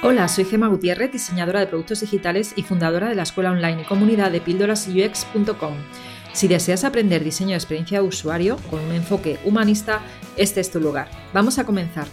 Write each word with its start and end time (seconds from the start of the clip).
Hola, 0.00 0.28
soy 0.28 0.44
Gema 0.44 0.68
Gutiérrez, 0.68 1.10
diseñadora 1.10 1.58
de 1.58 1.66
productos 1.66 2.00
digitales 2.00 2.54
y 2.56 2.62
fundadora 2.62 3.08
de 3.08 3.16
la 3.16 3.24
escuela 3.24 3.50
online 3.50 3.82
y 3.82 3.84
comunidad 3.84 4.30
de 4.30 4.40
píldorasux.com. 4.40 5.74
Si 6.32 6.46
deseas 6.46 6.84
aprender 6.84 7.24
diseño 7.24 7.50
de 7.50 7.56
experiencia 7.56 8.00
de 8.00 8.06
usuario 8.06 8.58
con 8.70 8.80
un 8.80 8.92
enfoque 8.92 9.38
humanista, 9.44 10.00
este 10.36 10.60
es 10.60 10.70
tu 10.70 10.78
lugar. 10.78 11.08
Vamos 11.34 11.58
a 11.58 11.66
comenzar. 11.66 12.06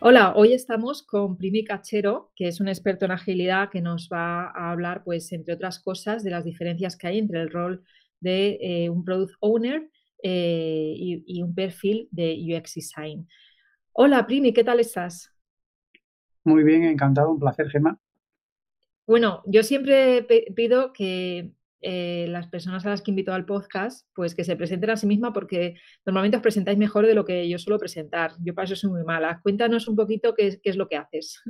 Hola, 0.00 0.32
hoy 0.34 0.52
estamos 0.52 1.04
con 1.04 1.36
Primi 1.36 1.62
Cachero, 1.62 2.32
que 2.34 2.48
es 2.48 2.60
un 2.60 2.66
experto 2.66 3.04
en 3.04 3.12
agilidad 3.12 3.70
que 3.70 3.80
nos 3.80 4.08
va 4.12 4.50
a 4.50 4.72
hablar, 4.72 5.04
pues, 5.04 5.30
entre 5.32 5.54
otras 5.54 5.78
cosas, 5.78 6.24
de 6.24 6.30
las 6.30 6.44
diferencias 6.44 6.96
que 6.96 7.06
hay 7.06 7.18
entre 7.18 7.40
el 7.40 7.50
rol 7.50 7.84
de 8.20 8.58
eh, 8.60 8.90
un 8.90 9.04
product 9.04 9.34
owner 9.38 9.88
eh, 10.24 10.92
y, 10.96 11.24
y 11.24 11.42
un 11.42 11.54
perfil 11.54 12.08
de 12.10 12.36
UX 12.36 12.74
design. 12.74 13.28
Hola, 13.92 14.26
Primi, 14.26 14.52
¿qué 14.52 14.64
tal 14.64 14.80
estás? 14.80 15.34
Muy 16.44 16.64
bien, 16.64 16.84
encantado, 16.84 17.30
un 17.30 17.38
placer, 17.38 17.68
Gemma. 17.68 17.98
Bueno, 19.06 19.42
yo 19.46 19.62
siempre 19.62 20.26
pido 20.54 20.92
que 20.92 21.52
eh, 21.80 22.26
las 22.28 22.48
personas 22.48 22.84
a 22.84 22.90
las 22.90 23.02
que 23.02 23.12
invito 23.12 23.32
al 23.32 23.46
podcast, 23.46 24.06
pues 24.14 24.34
que 24.34 24.44
se 24.44 24.56
presenten 24.56 24.90
a 24.90 24.96
sí 24.96 25.06
misma 25.06 25.32
porque 25.32 25.74
normalmente 26.04 26.36
os 26.36 26.42
presentáis 26.42 26.76
mejor 26.76 27.06
de 27.06 27.14
lo 27.14 27.24
que 27.24 27.48
yo 27.48 27.58
suelo 27.58 27.78
presentar. 27.78 28.32
Yo 28.44 28.54
para 28.54 28.66
eso 28.66 28.76
soy 28.76 28.90
muy 28.90 29.04
mala. 29.04 29.40
Cuéntanos 29.42 29.86
un 29.88 29.96
poquito 29.96 30.34
qué, 30.34 30.58
es 30.62 30.76
lo 30.76 30.88
que 30.88 30.96
haces. 30.96 31.42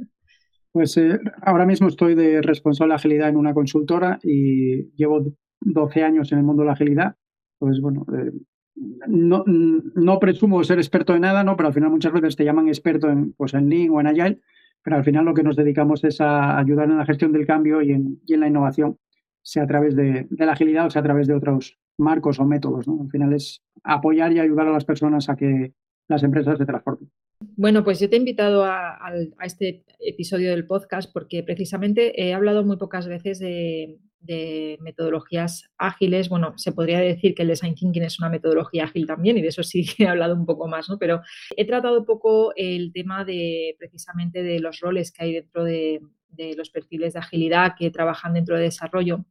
Pues 0.70 0.96
eh, 0.98 1.18
ahora 1.42 1.64
mismo 1.64 1.88
estoy 1.88 2.14
de 2.14 2.42
responsable 2.42 2.92
de 2.92 2.96
agilidad 2.96 3.30
en 3.30 3.36
una 3.36 3.54
consultora 3.54 4.18
y 4.22 4.90
llevo 4.96 5.34
12 5.60 6.02
años 6.02 6.30
en 6.30 6.38
el 6.38 6.44
mundo 6.44 6.62
de 6.62 6.66
la 6.66 6.74
agilidad. 6.74 7.16
Pues 7.58 7.80
bueno, 7.80 8.04
eh, 8.12 8.30
no, 9.06 9.44
no, 9.46 10.18
presumo 10.18 10.62
ser 10.64 10.78
experto 10.78 11.14
en 11.14 11.22
nada, 11.22 11.44
¿no? 11.44 11.56
Pero 11.56 11.68
al 11.68 11.74
final 11.74 11.90
muchas 11.90 12.12
veces 12.12 12.36
te 12.36 12.44
llaman 12.44 12.68
experto 12.68 13.08
en, 13.08 13.32
pues 13.32 13.54
en 13.54 13.68
Lean 13.68 13.90
o 13.90 14.00
en 14.00 14.06
Agile 14.06 14.40
pero 14.82 14.96
al 14.96 15.04
final 15.04 15.24
lo 15.24 15.34
que 15.34 15.42
nos 15.42 15.56
dedicamos 15.56 16.02
es 16.04 16.20
a 16.20 16.58
ayudar 16.58 16.88
en 16.88 16.98
la 16.98 17.06
gestión 17.06 17.32
del 17.32 17.46
cambio 17.46 17.82
y 17.82 17.92
en, 17.92 18.20
la 18.26 18.48
innovación, 18.48 18.98
sea 19.42 19.64
a 19.64 19.66
través 19.66 19.94
de, 19.94 20.26
la 20.30 20.52
agilidad 20.52 20.86
o 20.86 20.90
sea 20.90 21.00
a 21.00 21.04
través 21.04 21.26
de 21.26 21.34
otros 21.34 21.78
marcos 21.98 22.38
o 22.38 22.44
métodos. 22.44 22.88
¿no? 22.88 23.02
Al 23.02 23.10
final 23.10 23.32
es 23.34 23.62
apoyar 23.82 24.32
y 24.32 24.40
ayudar 24.40 24.66
a 24.66 24.72
las 24.72 24.84
personas 24.84 25.28
a 25.28 25.36
que 25.36 25.74
las 26.08 26.22
empresas 26.22 26.58
se 26.58 26.64
transformen. 26.64 27.10
Bueno, 27.56 27.84
pues 27.84 28.00
yo 28.00 28.08
te 28.08 28.16
he 28.16 28.18
invitado 28.18 28.64
a, 28.64 28.98
este 29.42 29.84
episodio 30.00 30.50
del 30.50 30.66
podcast 30.66 31.12
porque 31.12 31.42
precisamente 31.42 32.20
he 32.20 32.32
hablado 32.32 32.64
muy 32.64 32.78
pocas 32.78 33.08
veces 33.08 33.38
de, 33.38 33.98
de, 34.20 34.78
metodologías 34.80 35.70
ágiles. 35.76 36.28
Bueno, 36.28 36.54
se 36.56 36.72
podría 36.72 37.00
decir 37.00 37.34
que 37.34 37.42
el 37.42 37.48
design 37.48 37.74
thinking 37.74 38.02
es 38.02 38.18
una 38.18 38.28
metodología 38.28 38.84
ágil 38.84 39.06
también 39.06 39.38
y 39.38 39.42
de 39.42 39.48
eso 39.48 39.62
sí 39.62 39.86
he 39.98 40.06
hablado 40.06 40.34
un 40.34 40.46
poco 40.46 40.68
más, 40.68 40.88
¿no? 40.88 40.98
Pero 40.98 41.20
he 41.56 41.66
tratado 41.66 42.00
un 42.00 42.06
poco 42.06 42.52
el 42.56 42.92
tema 42.92 43.24
de 43.24 43.76
precisamente 43.78 44.42
de 44.42 44.60
los 44.60 44.80
roles 44.80 45.12
que 45.12 45.24
hay 45.24 45.32
dentro 45.34 45.64
de, 45.64 46.00
los 46.56 46.70
perfiles 46.70 47.14
de 47.14 47.18
agilidad 47.18 47.74
que 47.76 47.90
trabajan 47.90 48.34
dentro 48.34 48.56
de 48.56 48.64
desarrollo. 48.64 49.24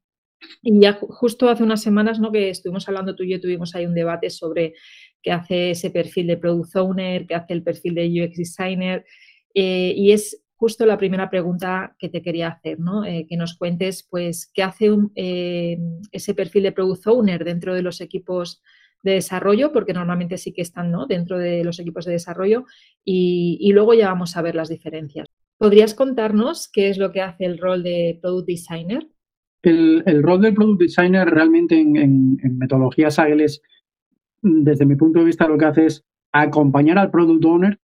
Y 0.62 0.80
ya 0.80 0.94
justo 0.94 1.50
hace 1.50 1.64
unas 1.64 1.82
semanas, 1.82 2.20
¿no? 2.20 2.32
Que 2.32 2.50
estuvimos 2.50 2.88
hablando 2.88 3.16
tú 3.16 3.24
y 3.24 3.32
yo, 3.32 3.40
tuvimos 3.40 3.74
ahí 3.76 3.86
un 3.86 3.96
debate 3.96 4.30
sobre 4.30 4.74
qué 5.22 5.32
hace 5.32 5.72
ese 5.72 5.90
perfil 5.90 6.28
de 6.28 6.38
Product 6.38 6.76
Owner, 6.76 7.26
qué 7.26 7.36
hace 7.36 7.54
el 7.54 7.64
perfil 7.64 7.96
de 7.96 8.24
UX 8.24 8.38
Designer. 8.38 9.06
Eh, 9.54 9.94
y 9.96 10.12
es 10.12 10.44
justo 10.58 10.86
la 10.86 10.98
primera 10.98 11.30
pregunta 11.30 11.96
que 12.00 12.10
te 12.10 12.22
quería 12.22 12.50
hacer, 12.50 12.80
¿no? 12.80 13.06
Eh, 13.06 13.28
que 13.30 13.38
nos 13.38 13.56
cuentes, 13.56 14.06
pues, 14.10 14.52
qué 14.54 14.64
hace 14.64 14.90
eh, 15.16 15.78
ese 16.12 16.34
perfil 16.34 16.64
de 16.64 16.72
Product 16.72 17.08
Owner 17.08 17.46
dentro 17.46 17.76
de 17.76 17.84
los 17.84 18.02
equipos 18.02 18.62
de 19.04 19.14
desarrollo, 19.14 19.72
porque 19.72 19.94
normalmente 19.94 20.38
sí 20.38 20.54
que 20.54 20.64
están 20.64 20.92
¿no? 20.92 21.06
dentro 21.06 21.38
de 21.38 21.64
los 21.64 21.80
equipos 21.80 22.06
de 22.06 22.14
desarrollo, 22.14 22.66
y, 23.06 23.72
luego 23.72 23.94
ya 23.94 24.08
vamos 24.08 24.36
a 24.36 24.42
ver 24.42 24.56
las 24.56 24.70
diferencias. 24.70 25.28
¿Podrías 25.58 25.94
contarnos 25.94 26.70
qué 26.72 26.90
es 26.90 26.98
lo 26.98 27.12
que 27.12 27.22
hace 27.22 27.46
el 27.46 27.60
rol 27.60 27.84
de 27.84 28.18
Product 28.22 28.48
Designer? 28.48 29.08
El, 29.62 30.24
rol 30.24 30.42
del 30.42 30.56
Product 30.56 30.82
Designer 30.82 31.28
realmente 31.30 31.80
en, 31.80 32.38
metodologías 32.58 33.20
ágiles, 33.20 33.62
desde 34.42 34.86
mi 34.86 34.96
punto 34.96 35.20
de 35.20 35.26
vista, 35.26 35.48
lo 35.48 35.58
que 35.58 35.66
hace 35.66 35.86
es 35.86 36.04
acompañar 36.32 36.98
al 36.98 37.12
Product 37.12 37.46
Owner 37.46 37.80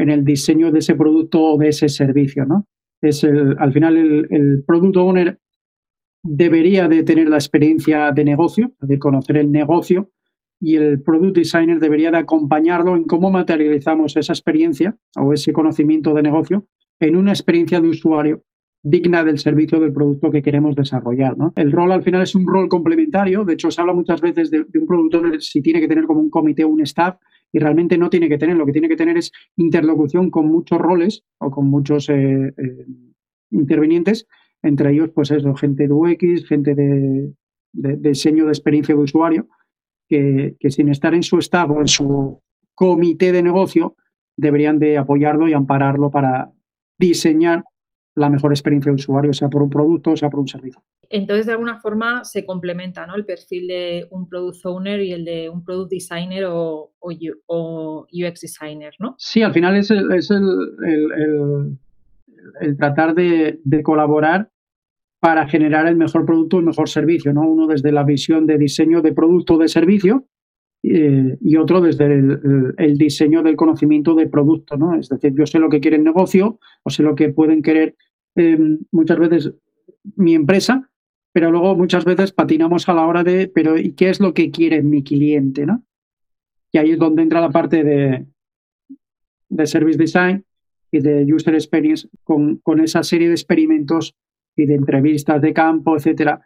en 0.00 0.10
el 0.10 0.24
diseño 0.24 0.70
de 0.72 0.80
ese 0.80 0.94
producto 0.94 1.42
o 1.42 1.58
de 1.58 1.68
ese 1.68 1.88
servicio, 1.88 2.44
¿no? 2.44 2.66
Es 3.02 3.24
al 3.24 3.72
final 3.72 3.96
el, 3.96 4.26
el 4.30 4.64
Product 4.66 4.96
Owner 4.96 5.38
debería 6.22 6.86
de 6.88 7.02
tener 7.02 7.28
la 7.28 7.36
experiencia 7.36 8.12
de 8.12 8.24
negocio, 8.24 8.72
de 8.80 8.98
conocer 8.98 9.38
el 9.38 9.50
negocio, 9.50 10.10
y 10.60 10.76
el 10.76 11.00
Product 11.02 11.36
Designer 11.36 11.80
debería 11.80 12.10
de 12.10 12.18
acompañarlo 12.18 12.94
en 12.94 13.04
cómo 13.04 13.30
materializamos 13.30 14.16
esa 14.16 14.34
experiencia 14.34 14.96
o 15.16 15.32
ese 15.32 15.52
conocimiento 15.52 16.12
de 16.12 16.22
negocio 16.22 16.66
en 17.00 17.16
una 17.16 17.32
experiencia 17.32 17.80
de 17.80 17.88
usuario 17.88 18.44
digna 18.82 19.24
del 19.24 19.38
servicio 19.38 19.78
del 19.78 19.92
producto 19.92 20.30
que 20.30 20.42
queremos 20.42 20.74
desarrollar. 20.74 21.36
¿no? 21.36 21.52
El 21.56 21.72
rol 21.72 21.92
al 21.92 22.02
final 22.02 22.22
es 22.22 22.34
un 22.34 22.46
rol 22.46 22.68
complementario, 22.68 23.44
de 23.44 23.54
hecho 23.54 23.70
se 23.70 23.80
habla 23.80 23.92
muchas 23.92 24.20
veces 24.20 24.50
de, 24.50 24.60
un 24.60 24.86
productor 24.86 25.40
si 25.42 25.60
tiene 25.60 25.80
que 25.80 25.88
tener 25.88 26.04
como 26.04 26.20
un 26.20 26.30
comité 26.30 26.64
o 26.64 26.68
un 26.68 26.80
staff 26.82 27.16
y 27.52 27.58
realmente 27.58 27.98
no 27.98 28.10
tiene 28.10 28.28
que 28.28 28.38
tener, 28.38 28.56
lo 28.56 28.66
que 28.66 28.72
tiene 28.72 28.88
que 28.88 28.96
tener 28.96 29.16
es 29.16 29.32
interlocución 29.56 30.30
con 30.30 30.46
muchos 30.48 30.78
roles 30.78 31.24
o 31.38 31.50
con 31.50 31.66
muchos 31.66 32.08
eh, 32.08 32.54
eh, 32.56 32.86
intervinientes, 33.50 34.26
entre 34.62 34.92
ellos 34.92 35.10
pues 35.14 35.30
eso, 35.30 35.54
gente 35.54 35.88
de 35.88 35.92
UX, 35.92 36.46
gente 36.46 36.74
de, 36.74 37.32
diseño 37.72 38.46
de 38.46 38.50
experiencia 38.50 38.94
de 38.94 39.00
usuario, 39.00 39.48
que, 40.08 40.56
sin 40.70 40.88
estar 40.88 41.14
en 41.14 41.22
su 41.22 41.38
staff 41.38 41.70
o 41.70 41.80
en 41.80 41.88
su 41.88 42.40
comité 42.74 43.32
de 43.32 43.42
negocio 43.42 43.96
deberían 44.36 44.78
de 44.78 44.98
apoyarlo 44.98 45.48
y 45.48 45.52
ampararlo 45.52 46.10
para 46.10 46.52
diseñar 46.98 47.64
la 48.20 48.30
mejor 48.30 48.52
experiencia 48.52 48.90
de 48.90 48.96
usuario, 48.96 49.32
sea 49.32 49.48
por 49.48 49.62
un 49.62 49.70
producto, 49.70 50.12
o 50.12 50.16
sea 50.16 50.30
por 50.30 50.40
un 50.40 50.48
servicio. 50.48 50.82
Entonces, 51.08 51.46
de 51.46 51.52
alguna 51.52 51.80
forma 51.80 52.22
se 52.24 52.46
complementa 52.46 53.06
¿no? 53.06 53.16
el 53.16 53.24
perfil 53.24 53.66
de 53.66 54.06
un 54.10 54.28
product 54.28 54.64
owner 54.64 55.00
y 55.00 55.12
el 55.12 55.24
de 55.24 55.48
un 55.48 55.64
product 55.64 55.90
designer 55.90 56.44
o, 56.46 56.92
UX 57.02 58.40
designer, 58.40 58.94
¿no? 59.00 59.16
Sí, 59.18 59.42
al 59.42 59.52
final 59.52 59.76
es 59.76 59.90
el, 59.90 60.12
es 60.12 60.30
el, 60.30 60.46
el, 62.60 62.76
tratar 62.76 63.14
de, 63.14 63.58
colaborar 63.82 64.50
para 65.18 65.48
generar 65.48 65.86
el 65.86 65.96
mejor 65.96 66.24
producto, 66.24 66.58
el 66.58 66.64
mejor 66.64 66.88
servicio, 66.88 67.32
¿no? 67.32 67.42
Uno 67.42 67.66
desde 67.66 67.90
la 67.90 68.04
visión 68.04 68.46
de 68.46 68.58
diseño 68.58 69.02
de 69.02 69.12
producto 69.12 69.54
o 69.54 69.58
de 69.58 69.68
servicio 69.68 70.26
eh, 70.82 71.36
y 71.40 71.56
otro 71.56 71.80
desde 71.80 72.06
el, 72.06 72.96
diseño 72.96 73.42
del 73.42 73.56
conocimiento 73.56 74.14
de 74.14 74.28
producto, 74.28 74.76
¿no? 74.76 74.94
Es 74.94 75.08
decir, 75.08 75.34
yo 75.36 75.44
sé 75.44 75.58
lo 75.58 75.68
que 75.68 75.80
quiere 75.80 75.96
el 75.96 76.04
negocio 76.04 76.58
o 76.84 76.90
sé 76.90 77.02
lo 77.02 77.14
que 77.14 77.28
pueden 77.30 77.62
querer 77.62 77.96
em, 78.34 78.78
muchas 78.90 79.18
veces 79.18 79.54
mi 80.16 80.34
empresa, 80.34 80.90
pero 81.32 81.50
luego 81.50 81.76
muchas 81.76 82.04
veces 82.04 82.32
patinamos 82.32 82.88
a 82.88 82.94
la 82.94 83.06
hora 83.06 83.22
de, 83.22 83.48
pero 83.48 83.78
¿y 83.78 83.92
qué 83.92 84.10
es 84.10 84.20
lo 84.20 84.34
que 84.34 84.50
quiere 84.50 84.82
mi 84.82 85.02
cliente, 85.02 85.66
no? 85.66 85.84
Y 86.72 86.78
ahí 86.78 86.92
es 86.92 86.98
donde 86.98 87.22
entra 87.22 87.40
la 87.40 87.50
parte 87.50 87.82
de, 87.82 88.26
de 89.48 89.66
service 89.66 89.98
design 89.98 90.44
y 90.92 91.00
de 91.00 91.32
user 91.32 91.54
experience 91.54 92.08
con, 92.24 92.56
con 92.58 92.80
esa 92.80 93.02
serie 93.02 93.28
de 93.28 93.34
experimentos 93.34 94.16
y 94.56 94.66
de 94.66 94.74
entrevistas 94.74 95.40
de 95.40 95.52
campo, 95.52 95.96
etcétera, 95.96 96.40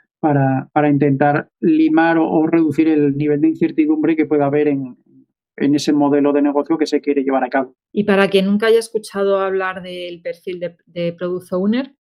para, 0.72 0.88
intentar 0.88 1.50
limar 1.60 2.16
o, 2.18 2.46
reducir 2.46 2.88
el 2.88 3.16
nivel 3.16 3.42
de 3.42 3.48
incertidumbre 3.48 4.16
que 4.16 4.24
pueda 4.24 4.46
haber 4.46 4.68
en, 4.68 4.96
ese 5.56 5.92
modelo 5.92 6.32
de 6.32 6.42
negocio 6.42 6.76
que 6.78 6.86
se 6.86 7.00
quiere 7.00 7.22
llevar 7.22 7.44
a 7.44 7.48
cabo. 7.48 7.74
Y 7.92 8.04
para 8.04 8.28
quien 8.28 8.46
nunca 8.46 8.66
haya 8.66 8.78
escuchado 8.78 9.38
hablar 9.38 9.82
del 9.82 10.20
perfil 10.20 10.60
de, 10.86 11.12
Product 11.12 11.52
Owner, 11.52 11.94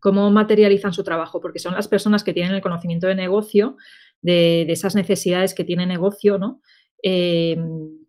¿cómo 0.00 0.30
materializan 0.30 0.92
su 0.92 1.02
trabajo? 1.02 1.40
Porque 1.40 1.58
son 1.58 1.74
las 1.74 1.88
personas 1.88 2.22
que 2.22 2.32
tienen 2.32 2.54
el 2.54 2.60
conocimiento 2.60 3.06
de 3.06 3.14
negocio, 3.14 3.76
de, 4.20 4.62
esas 4.70 4.94
necesidades 4.94 5.54
que 5.54 5.64
tiene 5.64 5.86
negocio, 5.86 6.38
¿no? 6.38 6.60
Eh, 7.02 7.56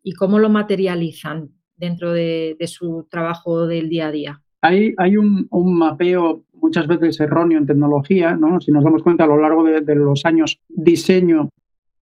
y 0.03 0.13
cómo 0.13 0.39
lo 0.39 0.49
materializan 0.49 1.49
dentro 1.75 2.11
de, 2.11 2.57
su 2.65 3.07
trabajo 3.09 3.67
del 3.67 3.89
día 3.89 4.07
a 4.07 4.11
día. 4.11 4.41
Hay, 4.61 4.93
hay 4.97 5.17
un, 5.17 5.47
un, 5.51 5.77
mapeo 5.77 6.43
muchas 6.53 6.87
veces 6.87 7.19
erróneo 7.19 7.59
en 7.59 7.67
tecnología, 7.67 8.35
¿no? 8.35 8.59
Si 8.59 8.71
nos 8.71 8.83
damos 8.83 9.03
cuenta 9.03 9.23
a 9.23 9.27
lo 9.27 9.39
largo 9.39 9.63
de, 9.63 9.95
los 9.95 10.25
años, 10.25 10.59
diseño, 10.67 11.49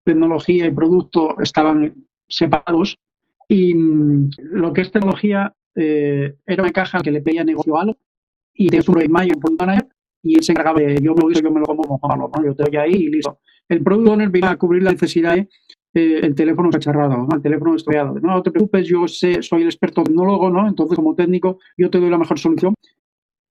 tecnología 0.03 0.65
y 0.65 0.71
producto 0.71 1.39
estaban 1.41 2.05
separados 2.27 2.97
y 3.47 3.73
mm, 3.73 4.29
lo 4.39 4.73
que 4.73 4.81
es 4.81 4.91
tecnología 4.91 5.53
eh, 5.75 6.35
era 6.45 6.63
una 6.63 6.71
caja 6.71 6.99
que 7.01 7.11
le 7.11 7.21
pedía 7.21 7.43
negocio 7.43 7.77
a 7.77 7.81
algo 7.81 7.97
y 8.53 8.69
tenías 8.69 8.87
un 8.87 8.95
project 8.95 9.45
un 9.49 9.55
manager 9.57 9.87
y 10.23 10.37
él 10.37 10.43
se 10.43 10.53
encargaba 10.53 10.79
de 10.79 10.99
yo 11.01 11.13
me 11.13 11.21
lo 11.21 11.31
yo 11.31 11.51
me 11.51 11.59
lo 11.59 11.65
como 11.65 11.99
como 11.99 12.15
¿no? 12.15 12.45
Yo 12.45 12.55
te 12.55 12.63
doy 12.63 12.75
ahí 12.77 12.93
y 12.93 13.09
listo. 13.09 13.39
El 13.67 13.83
product 13.83 14.09
owner 14.09 14.29
viene 14.29 14.47
a 14.47 14.57
cubrir 14.57 14.83
la 14.83 14.91
necesidad 14.91 15.35
de 15.35 15.49
eh, 15.93 16.19
el 16.23 16.35
teléfono 16.35 16.69
cacharrado, 16.69 17.15
¿no? 17.15 17.27
el 17.35 17.41
teléfono 17.41 17.75
estrellado. 17.75 18.19
No, 18.19 18.33
no 18.33 18.43
te 18.43 18.51
preocupes, 18.51 18.87
yo 18.87 19.07
sé, 19.07 19.41
soy 19.41 19.61
el 19.61 19.67
experto 19.67 20.03
tecnólogo, 20.03 20.49
¿no? 20.49 20.67
Entonces, 20.67 20.95
como 20.97 21.15
técnico, 21.15 21.59
yo 21.77 21.89
te 21.89 21.99
doy 21.99 22.09
la 22.09 22.17
mejor 22.17 22.37
solución 22.37 22.73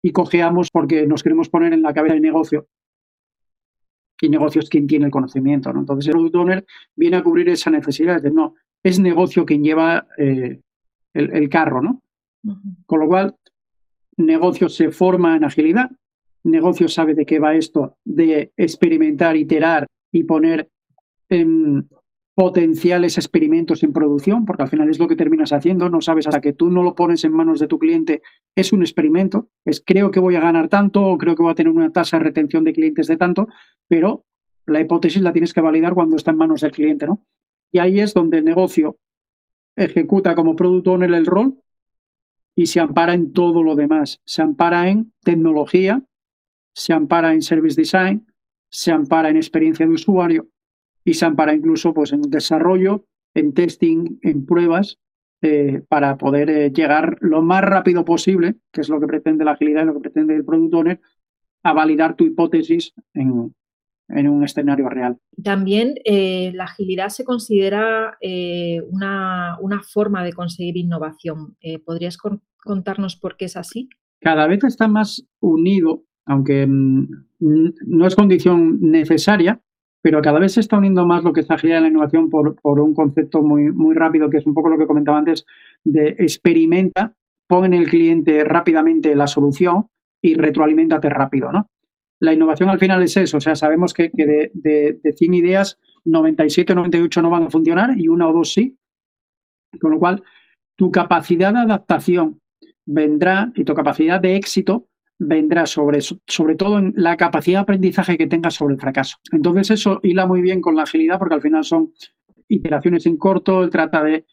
y 0.04 0.12
cojeamos 0.12 0.70
porque 0.70 1.08
nos 1.08 1.24
queremos 1.24 1.48
poner 1.48 1.74
en 1.74 1.81
la 1.81 1.94
cabeza 1.94 2.16
del 2.16 2.22
negocio. 2.22 2.68
Y 4.24 4.30
negocio 4.30 4.62
es 4.62 4.70
quien 4.70 4.88
tiene 4.88 5.08
el 5.08 5.12
conocimiento. 5.12 5.74
¿no? 5.74 5.81
Entonces 5.81 6.08
el 6.08 6.14
product 6.14 6.36
owner 6.36 6.66
viene 6.96 7.18
a 7.18 7.24
cubrir 7.24 7.50
esa 7.50 7.70
necesidad. 7.70 8.22
De, 8.22 8.31
no, 8.31 8.56
es 8.81 8.98
negocio 8.98 9.46
quien 9.46 9.62
lleva 9.62 10.08
eh, 10.18 10.62
el, 11.14 11.50
carro, 11.50 11.81
¿no? 11.81 12.02
Con 12.86 13.02
lo 13.02 13.08
cual, 13.08 13.36
negocio 14.16 14.70
se 14.70 14.92
forma 14.92 15.36
en 15.36 15.44
agilidad, 15.44 15.92
negocio 16.44 16.88
sabe 16.88 17.16
de 17.16 17.25
qué 17.25 17.40
va 17.40 17.54
esto, 17.54 17.98
de 18.06 18.54
experimentar, 18.56 19.36
iterar 19.36 19.88
y 20.10 20.24
poner 20.24 20.70
en 21.28 21.90
potenciales 22.35 23.18
experimentos 23.18 23.83
en 23.83 23.94
producción, 23.94 24.45
porque 24.45 24.63
al 24.63 24.69
final 24.69 24.89
es 24.89 24.97
lo 24.97 25.07
que 25.07 25.15
terminas 25.15 25.53
haciendo, 25.53 25.89
no 25.89 26.01
sabes 26.01 26.25
hasta 26.25 26.41
que 26.41 26.53
tú 26.53 26.71
no 26.71 26.81
lo 26.81 26.95
pones 26.95 27.24
en 27.24 27.31
manos 27.31 27.59
de 27.59 27.68
tu 27.68 27.77
cliente, 27.77 28.24
es 28.56 28.74
un 28.74 28.81
experimento, 28.81 29.50
es 29.65 29.83
creo 29.85 30.09
que 30.09 30.19
voy 30.19 30.35
a 30.35 30.39
ganar 30.39 30.68
tanto 30.68 31.06
o 31.06 31.18
creo 31.18 31.35
que 31.35 31.44
voy 31.44 31.51
a 31.51 31.56
tener 31.56 31.71
una 31.71 31.91
tasa 31.91 32.18
de 32.18 32.24
retención 32.24 32.63
de 32.63 32.74
clientes 32.74 33.07
de 33.07 33.18
tanto, 33.18 33.47
pero 33.88 34.25
la 34.65 34.81
hipótesis 34.81 35.21
la 35.21 35.31
tienes 35.31 35.53
que 35.53 35.62
validar 35.62 35.94
cuando 35.94 36.15
está 36.15 36.31
en 36.31 36.38
manos 36.38 36.62
del 36.62 36.71
cliente, 36.71 37.06
¿no? 37.06 37.24
Y 37.71 37.80
ahí 37.80 38.00
es 38.00 38.13
donde 38.13 38.39
el 38.39 38.45
negocio 38.45 38.97
ejecuta 39.75 40.36
como 40.36 40.56
producto 40.56 40.95
en 40.95 41.03
el 41.03 41.25
rol 41.25 41.59
y 42.56 42.68
se 42.68 42.79
ampara 42.79 43.13
en 43.13 43.33
todo 43.33 43.63
lo 43.63 43.75
demás. 43.75 44.21
Se 44.25 44.41
ampara 44.41 44.89
en 44.89 45.12
tecnología, 45.24 46.03
se 46.74 46.94
ampara 46.94 47.33
en 47.33 47.41
service 47.41 47.79
design, 47.79 48.27
se 48.69 48.91
ampara 48.91 49.29
en 49.29 49.38
experiencia 49.38 49.86
de 49.86 49.91
usuario 49.91 50.47
y 51.05 51.13
se 51.13 51.25
ampara 51.25 51.53
incluso 51.53 51.94
pues, 51.94 52.13
en 52.13 52.21
desarrollo, 52.21 53.05
en 53.33 53.53
testing, 53.53 54.19
en 54.21 54.45
pruebas, 54.45 55.00
eh, 55.41 55.81
para 55.89 56.17
poder 56.17 56.50
eh, 56.50 56.71
llegar 56.71 57.17
lo 57.19 57.41
más 57.41 57.63
rápido 57.63 58.05
posible, 58.05 58.55
que 58.71 58.81
es 58.81 58.88
lo 58.88 59.01
que 59.01 59.07
pretende 59.07 59.44
la 59.44 59.51
agilidad 59.51 59.83
y 59.83 59.88
lo 59.88 59.94
que 59.95 60.00
pretende 60.00 60.35
el 60.35 60.45
product 60.45 60.73
owner, 60.73 61.01
a 61.63 61.73
validar 61.73 62.15
tu 62.15 62.23
hipótesis 62.23 62.94
en, 63.13 63.53
en 64.07 64.29
un 64.29 64.44
escenario 64.45 64.88
real. 64.88 65.17
También 65.44 65.95
eh, 66.05 66.51
la 66.53 66.63
agilidad 66.63 67.09
se 67.09 67.25
considera 67.25 68.17
una, 68.89 69.57
una, 69.59 69.81
forma 69.81 70.23
de 70.23 70.31
conseguir 70.31 70.77
innovación. 70.77 71.57
¿Podrías 71.85 72.17
contarnos 72.63 73.17
por 73.17 73.35
qué 73.35 73.45
es 73.45 73.57
así? 73.57 73.89
Cada 74.21 74.47
vez 74.47 74.63
está 74.63 74.88
más 74.88 75.27
unido, 75.41 76.03
aunque 76.25 76.65
mm, 76.65 77.07
no 77.39 78.07
es 78.07 78.15
condición 78.15 78.79
necesaria, 78.79 79.61
pero 80.03 80.21
cada 80.21 80.38
vez 80.38 80.51
se 80.51 80.59
está 80.59 80.77
uniendo 80.77 81.05
más 81.05 81.23
lo 81.23 81.31
que 81.31 81.39
es 81.39 81.50
agilidad 81.50 81.77
en 81.77 81.83
la 81.85 81.89
innovación 81.89 82.29
por, 82.29 82.59
por, 82.61 82.81
un 82.81 82.94
concepto 82.94 83.41
muy, 83.41 83.71
muy 83.71 83.95
rápido, 83.95 84.29
que 84.29 84.38
es 84.38 84.45
un 84.45 84.53
poco 84.53 84.67
lo 84.67 84.77
que 84.77 84.85
comentaba 84.85 85.17
antes, 85.17 85.45
de 85.85 86.09
experimenta, 86.19 87.15
pon 87.47 87.63
en 87.63 87.73
el 87.73 87.89
cliente 87.89 88.44
rápidamente 88.44 89.15
la 89.15 89.27
solución 89.27 89.88
y 90.21 90.35
retroalimentate 90.35 91.09
rápido, 91.09 91.53
¿no? 91.53 91.69
La 92.19 92.33
innovación 92.33 92.69
al 92.69 92.79
final 92.79 93.01
es 93.01 93.15
eso, 93.15 93.38
o 93.38 93.41
sea, 93.41 93.55
sabemos 93.55 93.94
que, 93.94 94.11
de, 94.13 94.51
de, 94.53 95.00
de 95.01 95.13
100 95.13 95.33
ideas, 95.35 95.79
97, 96.03 96.75
98 96.75 97.21
no 97.21 97.29
van 97.29 97.44
a 97.44 97.50
funcionar 97.50 97.97
y 97.97 98.09
una 98.09 98.27
o 98.27 98.33
dos 98.33 98.51
sí, 98.51 98.77
con 99.79 99.91
lo 99.91 100.00
cual 100.00 100.21
tu 100.75 100.91
capacidad 100.91 101.53
de 101.53 101.59
adaptación 101.59 102.41
vendrá 102.85 103.53
y 103.55 103.63
tu 103.63 103.73
capacidad 103.73 104.19
de 104.19 104.35
éxito 104.35 104.89
vendrá 105.19 105.65
sobre, 105.65 106.00
sobre 106.01 106.56
todo 106.56 106.80
en 106.80 106.94
la 106.95 107.18
capacidad 107.18 107.60
de 107.60 107.63
aprendizaje 107.63 108.18
que 108.18 108.27
tengas 108.27 108.56
sobre 108.56 108.75
el 108.75 108.80
fracaso. 108.80 109.18
Entonces 109.31 109.71
eso 109.71 110.00
hila 110.04 110.25
muy 110.25 110.42
bien 110.42 110.62
con 110.62 110.75
la 110.75 110.83
agilidad 110.83 111.19
porque 111.19 111.36
al 111.36 111.42
final 111.42 111.63
son 111.63 111.94
iteraciones 112.48 113.06
en 113.06 113.18
corto, 113.18 113.63
él 113.63 113.69
trata 113.69 114.04
de 114.04 114.25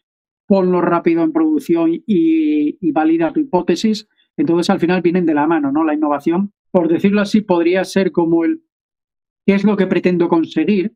ponlo 0.47 0.81
rápido 0.81 1.23
en 1.23 1.31
producción 1.31 1.91
y, 2.05 2.91
valida 2.91 3.31
tu 3.31 3.39
hipótesis. 3.39 4.07
Entonces 4.35 4.69
al 4.69 4.79
final 4.79 5.01
vienen 5.01 5.25
de 5.25 5.33
la 5.33 5.47
mano, 5.47 5.71
¿no? 5.71 5.83
La 5.83 5.93
innovación, 5.93 6.51
por 6.71 6.89
decirlo 6.89 7.21
así, 7.21 7.41
podría 7.41 7.83
ser 7.83 8.11
como 8.11 8.43
el 8.43 8.61
qué 9.45 9.55
es 9.55 9.63
lo 9.63 9.77
que 9.77 9.87
pretendo 9.87 10.27
conseguir 10.27 10.93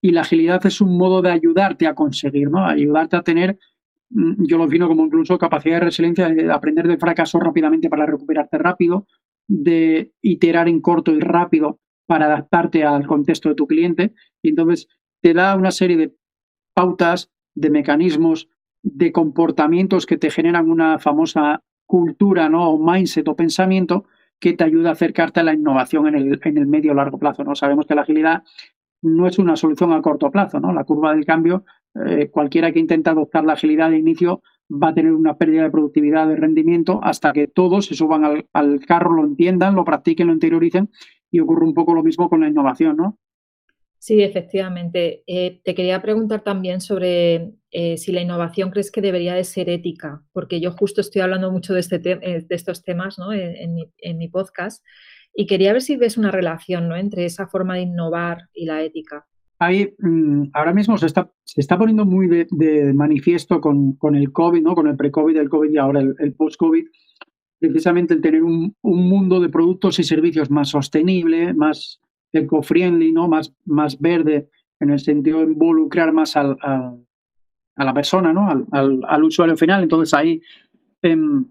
y 0.00 0.10
la 0.10 0.22
agilidad 0.22 0.64
es 0.66 0.80
un 0.80 0.96
modo 0.98 1.22
de 1.22 1.30
ayudarte 1.30 1.86
a 1.86 1.94
conseguir, 1.94 2.50
¿no? 2.50 2.66
Ayudarte 2.66 3.16
a 3.16 3.22
tener 3.22 3.58
mm, 4.10 4.44
yo 4.48 4.58
lo 4.58 4.66
defino 4.66 4.88
como 4.88 5.04
incluso 5.06 5.38
capacidad 5.38 5.76
de 5.76 5.84
resiliencia, 5.84 6.28
de 6.28 6.50
aprender 6.50 6.88
del 6.88 6.98
fracaso 6.98 7.38
rápidamente 7.38 7.88
para 7.88 8.06
recuperarte 8.06 8.58
rápido, 8.58 9.06
de 9.48 10.12
iterar 10.22 10.68
en 10.68 10.80
corto 10.80 11.12
y 11.12 11.20
rápido 11.20 11.80
para 12.06 12.26
adaptarte 12.26 12.84
al 12.84 13.06
contexto 13.06 13.48
de 13.48 13.54
tu 13.54 13.66
cliente. 13.66 14.14
Y 14.42 14.50
entonces 14.50 14.88
te 15.22 15.34
da 15.34 15.56
una 15.56 15.70
serie 15.70 15.96
de 15.96 16.14
pautas, 16.74 17.32
de 17.54 17.70
mecanismos, 17.70 18.48
de 18.82 19.12
comportamientos 19.12 20.06
que 20.06 20.16
te 20.16 20.30
generan 20.30 20.70
una 20.70 20.98
famosa 20.98 21.64
cultura, 21.86 22.48
¿no? 22.48 22.70
O 22.70 22.78
mindset 22.78 23.26
o 23.28 23.36
pensamiento 23.36 24.04
que 24.38 24.52
te 24.52 24.64
ayuda 24.64 24.90
a 24.90 24.92
acercarte 24.92 25.40
a 25.40 25.44
la 25.44 25.54
innovación 25.54 26.06
en 26.08 26.14
el, 26.14 26.40
en 26.44 26.58
el 26.58 26.66
medio 26.66 26.92
o 26.92 26.94
largo 26.94 27.18
plazo. 27.18 27.42
¿no? 27.42 27.54
Sabemos 27.54 27.86
que 27.86 27.94
la 27.94 28.02
agilidad 28.02 28.42
no 29.02 29.26
es 29.26 29.38
una 29.38 29.56
solución 29.56 29.92
a 29.92 30.02
corto 30.02 30.30
plazo, 30.30 30.60
¿no? 30.60 30.72
La 30.72 30.84
curva 30.84 31.14
del 31.14 31.24
cambio, 31.24 31.64
eh, 32.06 32.28
cualquiera 32.30 32.72
que 32.72 32.80
intenta 32.80 33.12
adoptar 33.12 33.44
la 33.44 33.54
agilidad 33.54 33.90
de 33.90 33.98
inicio 33.98 34.42
va 34.70 34.88
a 34.88 34.94
tener 34.94 35.12
una 35.12 35.36
pérdida 35.36 35.62
de 35.62 35.70
productividad, 35.70 36.28
de 36.28 36.36
rendimiento, 36.36 37.00
hasta 37.02 37.32
que 37.32 37.46
todos 37.46 37.86
se 37.86 37.94
suban 37.94 38.24
al, 38.52 38.80
carro, 38.86 39.14
lo 39.14 39.24
entiendan, 39.24 39.74
lo 39.74 39.84
practiquen, 39.84 40.26
lo 40.26 40.32
interioricen 40.32 40.90
y 41.30 41.40
ocurre 41.40 41.64
un 41.64 41.74
poco 41.74 41.94
lo 41.94 42.02
mismo 42.02 42.28
con 42.28 42.40
la 42.40 42.48
innovación, 42.48 42.96
¿no? 42.96 43.18
Sí, 43.98 44.22
efectivamente. 44.22 45.24
Eh, 45.26 45.60
te 45.64 45.74
quería 45.74 46.02
preguntar 46.02 46.42
también 46.44 46.80
sobre 46.80 47.54
eh, 47.70 47.96
si 47.96 48.12
la 48.12 48.20
innovación 48.20 48.70
crees 48.70 48.90
que 48.92 49.00
debería 49.00 49.34
de 49.34 49.44
ser 49.44 49.68
ética, 49.68 50.22
porque 50.32 50.60
yo 50.60 50.72
justo 50.72 51.00
estoy 51.00 51.22
hablando 51.22 51.50
mucho 51.50 51.72
de, 51.72 51.80
este 51.80 51.98
de 51.98 52.46
estos 52.50 52.84
temas 52.84 53.18
¿no? 53.18 53.32
en, 53.32 53.74
mi, 53.74 53.90
en, 53.98 54.18
mi, 54.18 54.28
podcast 54.28 54.84
y 55.34 55.46
quería 55.46 55.72
ver 55.72 55.82
si 55.82 55.96
ves 55.96 56.18
una 56.18 56.30
relación 56.30 56.88
¿no? 56.88 56.96
entre 56.96 57.24
esa 57.24 57.48
forma 57.48 57.74
de 57.74 57.82
innovar 57.82 58.48
y 58.52 58.66
la 58.66 58.82
ética. 58.82 59.26
Ahí, 59.58 59.94
mm, 59.98 60.50
ahora 60.52 60.74
mismo 60.74 60.98
se 60.98 61.06
está, 61.06 61.30
se 61.44 61.60
está 61.60 61.78
poniendo 61.78 62.04
muy 62.04 62.28
de, 62.28 62.92
manifiesto 62.94 63.60
con, 63.60 63.94
con, 63.94 64.14
el 64.14 64.32
COVID, 64.32 64.62
¿no? 64.62 64.74
con 64.74 64.86
el 64.86 64.96
pre-COVID, 64.96 65.36
el 65.36 65.48
COVID 65.48 65.70
y 65.70 65.78
ahora 65.78 66.00
el, 66.00 66.34
post-COVID, 66.34 66.86
precisamente 67.58 68.14
el 68.14 68.20
tener 68.20 68.42
un, 68.42 68.76
un, 68.82 69.08
mundo 69.08 69.40
de 69.40 69.48
productos 69.48 69.98
y 69.98 70.04
servicios 70.04 70.50
más 70.50 70.68
sostenible, 70.68 71.54
más 71.54 72.00
eco-friendly, 72.32 73.12
¿no? 73.12 73.28
más, 73.28 73.54
más 73.64 73.98
verde, 73.98 74.50
en 74.78 74.90
el 74.90 74.98
sentido 74.98 75.38
de 75.38 75.46
involucrar 75.46 76.12
más 76.12 76.36
al, 76.36 76.58
a 76.60 77.84
la 77.84 77.94
persona, 77.94 78.32
¿no? 78.32 78.48
al, 78.48 79.00
al, 79.06 79.24
usuario 79.24 79.56
final. 79.56 79.82
Entonces 79.82 80.12
ahí 80.12 80.40
em, 81.02 81.46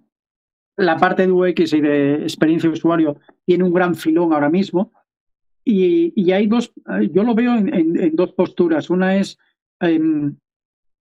la 0.77 0.97
parte 0.97 1.25
de 1.25 1.31
UX 1.31 1.73
y 1.73 1.81
de 1.81 2.15
experiencia 2.15 2.69
de 2.69 2.73
usuario 2.73 3.17
tiene 3.45 3.63
un 3.63 3.73
gran 3.73 3.95
filón 3.95 4.33
ahora 4.33 4.49
mismo 4.49 4.91
y, 5.67 6.31
hay 6.31 6.45
dos, 6.45 6.71
eh, 6.87 7.09
yo 7.11 7.23
lo 7.23 7.33
veo 7.33 7.55
en, 7.55 8.15
dos 8.15 8.33
posturas. 8.33 8.91
Una 8.91 9.17
es, 9.17 9.39
em, 9.79 10.37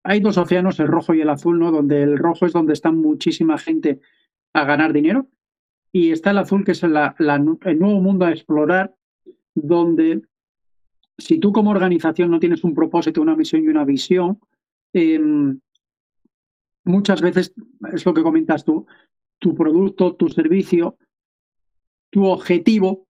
hay 0.02 0.20
dos 0.20 0.38
océanos, 0.38 0.80
el 0.80 0.88
rojo 0.88 1.12
y 1.12 1.20
el 1.20 1.28
azul, 1.28 1.58
¿no? 1.58 1.70
Donde 1.70 2.02
el 2.02 2.16
rojo 2.16 2.46
es 2.46 2.52
donde 2.52 2.72
está 2.72 2.90
muchísima 2.90 3.58
gente 3.58 4.00
a 4.54 4.64
ganar 4.64 4.94
dinero 4.94 5.28
y 5.92 6.12
está 6.12 6.30
el 6.30 6.38
azul 6.38 6.64
que 6.64 6.72
es 6.72 6.82
el 6.82 6.92
nuevo 6.92 8.00
mundo 8.00 8.24
a 8.24 8.32
explorar, 8.32 8.94
donde 9.54 10.22
si 11.18 11.38
tú 11.38 11.52
como 11.52 11.70
organización 11.70 12.30
no 12.30 12.40
tienes 12.40 12.64
un 12.64 12.74
propósito, 12.74 13.20
una 13.20 13.36
misión 13.36 13.64
y 13.64 13.68
una 13.68 13.84
visión, 13.84 14.40
em, 14.94 15.60
muchas 16.84 17.20
veces 17.20 17.54
es 17.92 18.06
lo 18.06 18.14
que 18.14 18.22
comentas 18.22 18.64
tú, 18.64 18.86
tu 19.38 19.54
producto, 19.54 20.14
tu 20.16 20.28
servicio, 20.28 20.96
tu 22.10 22.24
objetivo 22.24 23.06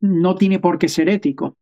no 0.00 0.34
tiene 0.34 0.58
por 0.58 0.78
qué 0.78 0.88
ser 0.88 1.08
ético, 1.08 1.56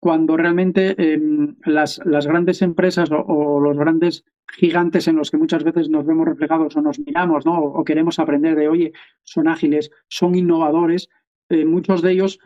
cuando 0.00 0.36
realmente 0.36 0.94
em, 0.98 1.56
las, 1.64 2.00
las, 2.04 2.26
grandes 2.26 2.60
empresas 2.60 3.08
o, 3.10 3.58
los 3.58 3.76
grandes 3.78 4.24
gigantes 4.52 5.08
en 5.08 5.16
los 5.16 5.30
que 5.30 5.38
muchas 5.38 5.64
veces 5.64 5.88
nos 5.88 6.04
vemos 6.04 6.26
reflejados 6.26 6.76
o 6.76 6.82
nos 6.82 6.98
miramos, 6.98 7.46
¿no? 7.46 7.58
O, 7.58 7.84
queremos 7.84 8.18
aprender 8.18 8.54
de, 8.54 8.68
oye, 8.68 8.92
son 9.22 9.48
ágiles, 9.48 9.90
son 10.08 10.34
innovadores, 10.34 11.08
eh, 11.48 11.64
muchos 11.64 12.02
de 12.02 12.12
ellos 12.12 12.38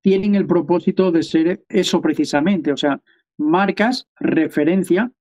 tienen 0.00 0.34
el 0.34 0.46
propósito 0.46 1.12
de 1.12 1.22
ser 1.22 1.64
eso 1.68 2.00
precisamente, 2.00 2.72
o 2.72 2.76
sea, 2.76 3.00
marcas, 3.38 4.08
referencia, 4.18 5.12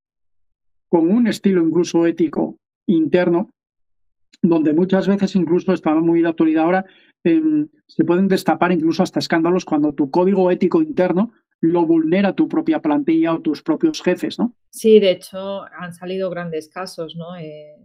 con 0.90 1.12
un 1.12 1.28
estilo 1.28 1.66
incluso 1.66 2.08
ético 2.08 2.58
interno, 2.88 3.52
donde 4.42 4.74
muchas 4.74 5.08
veces 5.08 5.36
incluso 5.36 5.74
está 5.74 5.94
muy 5.96 6.22
de 6.22 6.30
actualidad 6.30 6.64
ahora, 6.64 6.86
Se 7.88 8.03
pueden 8.03 8.27
destapar 8.27 8.72
incluso 8.72 9.03
hasta 9.03 9.20
escándalos 9.20 9.65
cuando 9.65 9.94
tu 9.94 10.12
código 10.12 10.51
ético 10.51 10.82
interno 10.82 11.32
lo 11.62 11.86
vulnera 11.86 12.36
tu 12.36 12.48
propia 12.48 12.82
plantilla 12.82 13.34
o 13.34 13.41
tus 13.41 13.62
propios 13.63 14.01
jefes, 14.01 14.38
¿no? 14.39 14.55
Sí, 14.70 15.00
de 15.00 15.12
hecho 15.12 15.63
han 15.63 15.94
salido 15.94 16.29
grandes 16.29 16.70
casos, 16.70 17.15
¿no? 17.15 17.36
Eh, 17.38 17.75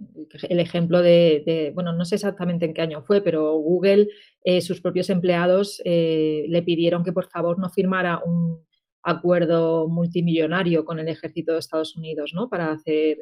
el 0.48 0.60
ejemplo 0.60 1.02
de, 1.02 1.72
bueno, 1.74 1.92
no 1.92 2.04
sé 2.04 2.16
exactamente 2.16 2.66
en 2.66 2.74
qué 2.74 2.82
año 2.82 3.02
fue, 3.02 3.20
pero 3.22 3.54
Google, 3.54 4.08
eh, 4.44 4.60
sus 4.60 4.80
propios 4.80 5.08
empleados 5.10 5.80
eh, 5.84 6.44
le 6.48 6.62
pidieron 6.62 7.04
que 7.04 7.12
por 7.12 7.28
favor 7.28 7.58
no 7.58 7.70
firmara 7.70 8.20
un 8.24 8.64
acuerdo 9.02 9.88
multimillonario 9.88 10.84
con 10.84 10.98
el 10.98 11.08
ejército 11.08 11.52
de 11.52 11.60
Estados 11.60 11.96
Unidos, 11.96 12.32
¿no? 12.34 12.50
Para 12.50 12.70
hacer 12.70 13.18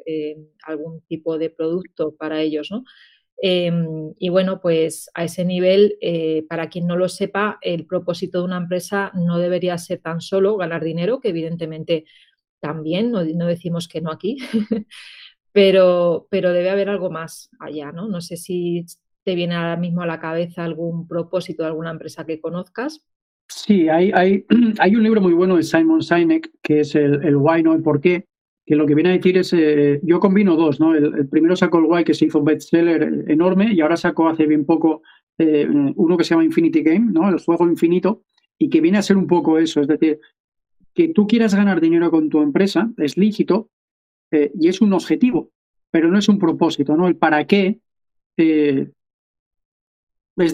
algún 0.65 1.01
tipo 1.07 1.37
de 1.37 1.49
producto 1.49 2.15
para 2.17 2.41
ellos, 2.41 2.69
¿no? 2.69 2.83
Em, 3.41 4.13
y 4.19 4.29
bueno, 4.29 4.59
pues 4.61 5.09
a 5.13 5.23
ese 5.23 5.45
nivel, 5.45 5.97
eh, 6.01 6.45
para 6.49 6.69
quien 6.69 6.87
no 6.87 6.97
lo 6.97 7.07
sepa, 7.07 7.57
el 7.61 7.85
propósito 7.85 8.39
de 8.39 8.45
una 8.45 8.57
empresa 8.57 9.11
no 9.15 9.37
debería 9.37 9.77
ser 9.77 9.99
tan 9.99 10.21
solo 10.21 10.57
ganar 10.57 10.83
dinero, 10.83 11.19
que 11.19 11.29
evidentemente 11.29 12.05
también, 12.59 13.11
no, 13.11 13.23
decimos 13.23 13.87
que 13.87 14.01
no 14.01 14.11
aquí, 14.11 14.37
pero, 15.53 16.27
pero 16.29 16.51
debe 16.51 16.69
haber 16.69 16.89
algo 16.89 17.09
más 17.09 17.49
allá, 17.59 17.91
¿no? 17.91 18.07
No 18.07 18.19
sé 18.21 18.35
si 18.35 18.85
¿Te 19.23 19.35
viene 19.35 19.55
ahora 19.55 19.75
mismo 19.75 20.01
a 20.01 20.07
la 20.07 20.19
cabeza 20.19 20.63
algún 20.63 21.07
propósito 21.07 21.63
de 21.63 21.67
alguna 21.67 21.91
empresa 21.91 22.25
que 22.25 22.39
conozcas? 22.39 23.05
Sí, 23.47 23.89
hay, 23.89 24.11
hay, 24.13 24.45
hay 24.79 24.95
un 24.95 25.03
libro 25.03 25.21
muy 25.21 25.33
bueno 25.33 25.57
de 25.57 25.63
Simon 25.63 26.01
Sinek 26.01 26.49
que 26.61 26.79
es 26.81 26.95
el, 26.95 27.23
el 27.25 27.35
Why, 27.35 27.63
No 27.63 27.75
y 27.75 27.81
Por 27.81 27.99
qué, 27.99 28.25
que 28.69 28.75
lo 28.75 28.85
que 28.85 28.93
viene 28.93 29.09
a 29.09 29.13
decir 29.13 29.35
es, 29.35 29.51
eh, 29.53 29.99
yo 30.03 30.19
combino 30.19 30.55
dos, 30.55 30.79
¿no? 30.79 30.93
El, 30.93 31.27
primero 31.27 31.55
sacó 31.55 31.79
el 31.79 31.85
Why, 31.85 32.03
que 32.03 32.13
se 32.13 32.25
hizo 32.25 32.37
un 32.37 32.45
bestseller 32.45 33.25
enorme, 33.27 33.73
y 33.73 33.81
ahora 33.81 33.97
sacó 33.97 34.29
hace 34.29 34.45
bien 34.45 34.63
poco 34.63 35.01
eh, 35.39 35.67
uno 35.67 36.15
que 36.15 36.23
se 36.23 36.35
llama 36.35 36.43
Infinity 36.43 36.83
Game, 36.83 37.11
¿no? 37.11 37.27
El 37.29 37.39
juego 37.39 37.67
infinito, 37.67 38.21
y 38.59 38.69
que 38.69 38.79
viene 38.79 38.99
a 38.99 39.01
ser 39.01 39.17
un 39.17 39.25
poco 39.25 39.57
eso, 39.57 39.81
es 39.81 39.87
decir, 39.87 40.19
que 40.93 41.07
tú 41.07 41.25
quieras 41.25 41.55
ganar 41.55 41.81
dinero 41.81 42.11
con 42.11 42.29
tu 42.29 42.43
empresa 42.43 42.91
es 42.97 43.17
lícito 43.17 43.71
eh, 44.29 44.51
y 44.53 44.67
es 44.67 44.81
un 44.81 44.93
objetivo, 44.93 45.49
pero 45.89 46.11
no 46.11 46.19
es 46.19 46.29
un 46.29 46.37
propósito, 46.37 46.95
¿no? 46.95 47.07
El 47.07 47.15
para 47.15 47.47
qué 47.47 47.79
es 48.37 48.85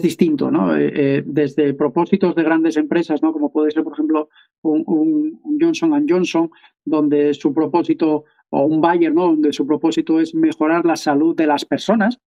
distinto, 0.02 0.50
¿no? 0.50 0.72
desde 0.72 1.74
propósitos 1.74 2.34
de 2.34 2.42
grandes 2.42 2.78
empresas, 2.78 3.22
¿no? 3.22 3.32
Como 3.32 3.52
puede 3.52 3.70
ser, 3.70 3.84
por 3.84 3.92
ejemplo, 3.92 4.30
un 4.62 5.38
Johnson 5.60 6.06
Johnson, 6.08 6.50
donde 6.86 7.34
su 7.34 7.52
propósito, 7.52 8.24
o 8.48 8.64
un 8.64 8.80
Bayer, 8.80 9.12
¿no? 9.12 9.26
donde 9.26 9.52
su 9.52 9.66
propósito 9.66 10.20
es 10.20 10.34
mejorar 10.34 10.86
la 10.86 10.96
salud 10.96 11.36
de 11.36 11.46
las 11.46 11.66
personas. 11.66 12.18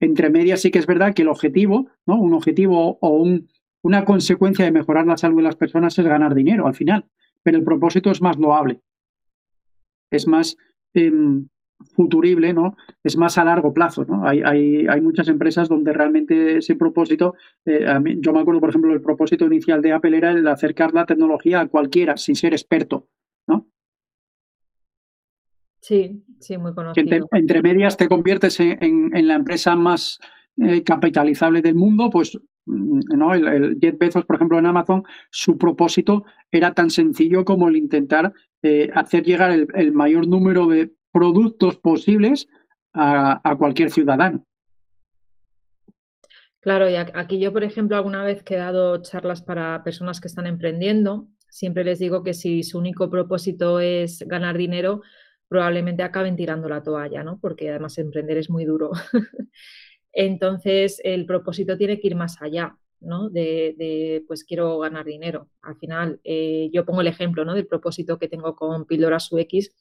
Entre 0.00 0.28
medias 0.28 0.60
sí 0.60 0.70
que 0.70 0.80
es 0.80 0.86
verdad 0.86 1.14
que 1.14 1.22
el 1.22 1.28
objetivo, 1.28 1.88
¿no? 2.04 2.20
un 2.20 2.34
objetivo 2.34 2.98
o 3.00 3.08
un, 3.10 3.48
una 3.82 4.04
consecuencia 4.04 4.64
de 4.64 4.72
mejorar 4.72 5.06
la 5.06 5.16
salud 5.16 5.38
de 5.38 5.44
las 5.44 5.56
personas 5.56 5.98
es 5.98 6.04
ganar 6.04 6.34
dinero 6.34 6.66
al 6.66 6.74
final, 6.74 7.06
pero 7.42 7.56
el 7.56 7.64
propósito 7.64 8.10
es 8.10 8.20
más 8.20 8.36
loable, 8.36 8.80
es 10.10 10.26
más 10.26 10.56
em, 10.92 11.46
futurible, 11.94 12.52
¿no? 12.52 12.76
es 13.02 13.16
más 13.16 13.38
a 13.38 13.44
largo 13.44 13.72
plazo. 13.72 14.04
¿no? 14.04 14.26
Hay, 14.26 14.42
hay, 14.44 14.86
hay 14.88 15.00
muchas 15.00 15.28
empresas 15.28 15.68
donde 15.68 15.92
realmente 15.92 16.58
ese 16.58 16.76
propósito, 16.76 17.34
eh, 17.64 17.86
yo 18.18 18.32
me 18.32 18.40
acuerdo, 18.40 18.60
por 18.60 18.70
ejemplo, 18.70 18.92
el 18.92 19.00
propósito 19.00 19.46
inicial 19.46 19.82
de 19.82 19.92
Apple 19.92 20.16
era 20.16 20.30
el 20.30 20.44
de 20.44 20.50
acercar 20.50 20.94
la 20.94 21.06
tecnología 21.06 21.60
a 21.60 21.68
cualquiera 21.68 22.16
sin 22.16 22.34
ser 22.34 22.52
experto. 22.52 23.08
¿no? 23.46 23.66
Sí, 25.82 26.22
sí, 26.38 26.56
muy 26.58 26.72
conocido. 26.74 27.28
entre 27.32 27.60
medias 27.60 27.96
te 27.96 28.08
conviertes 28.08 28.60
en, 28.60 29.10
la 29.26 29.34
empresa 29.34 29.74
más 29.74 30.20
eh, 30.58 30.84
capitalizable 30.84 31.60
del 31.60 31.74
mundo, 31.74 32.08
pues 32.08 32.38
mm, 32.66 33.00
¿no? 33.16 33.34
El, 33.34 33.48
el, 33.48 33.78
Jeff 33.80 33.98
Bezos, 33.98 34.24
por 34.24 34.36
ejemplo, 34.36 34.60
en 34.60 34.66
Amazon, 34.66 35.02
su 35.30 35.58
propósito 35.58 36.24
era 36.52 36.72
tan 36.72 36.88
sencillo 36.88 37.44
como 37.44 37.68
el 37.68 37.76
intentar 37.76 38.32
eh, 38.62 38.90
hacer 38.94 39.24
llegar 39.24 39.50
el, 39.50 39.92
mayor 39.92 40.28
número 40.28 40.68
de 40.68 40.92
productos 41.10 41.78
posibles 41.78 42.46
a, 42.92 43.40
a, 43.42 43.56
cualquier 43.56 43.90
ciudadano. 43.90 44.46
Claro, 46.60 46.88
y 46.88 46.94
aquí 46.94 47.40
yo, 47.40 47.52
por 47.52 47.64
ejemplo, 47.64 47.96
alguna 47.96 48.22
vez 48.22 48.44
que 48.44 48.54
he 48.54 48.58
dado 48.58 49.02
charlas 49.02 49.42
para 49.42 49.82
personas 49.82 50.20
que 50.20 50.28
están 50.28 50.46
emprendiendo, 50.46 51.26
siempre 51.50 51.82
les 51.82 51.98
digo 51.98 52.22
que 52.22 52.34
si 52.34 52.62
su 52.62 52.78
único 52.78 53.10
propósito 53.10 53.80
es 53.80 54.22
ganar 54.28 54.56
dinero, 54.56 55.02
probablemente 55.52 56.02
acaben 56.02 56.34
tirando 56.34 56.66
la 56.66 56.82
toalla, 56.82 57.22
¿no? 57.22 57.38
Porque 57.38 57.68
además 57.68 57.98
emprender 57.98 58.38
es 58.38 58.48
muy 58.48 58.64
duro. 58.64 58.90
Entonces, 60.14 60.98
el 61.04 61.26
propósito 61.26 61.76
tiene 61.76 62.00
que 62.00 62.06
ir 62.06 62.14
más 62.16 62.40
allá, 62.40 62.74
¿no? 63.00 63.28
De, 63.28 64.24
pues 64.26 64.44
quiero 64.44 64.78
ganar 64.78 65.04
dinero. 65.04 65.50
Al 65.60 65.76
final, 65.76 66.20
eh, 66.24 66.70
yo 66.72 66.86
pongo 66.86 67.02
el 67.02 67.08
ejemplo, 67.08 67.44
¿no? 67.44 67.52
Del 67.52 67.66
propósito 67.66 68.18
que 68.18 68.28
tengo 68.28 68.56
con 68.56 68.86
Píldoras 68.86 69.30
UX, 69.30 69.74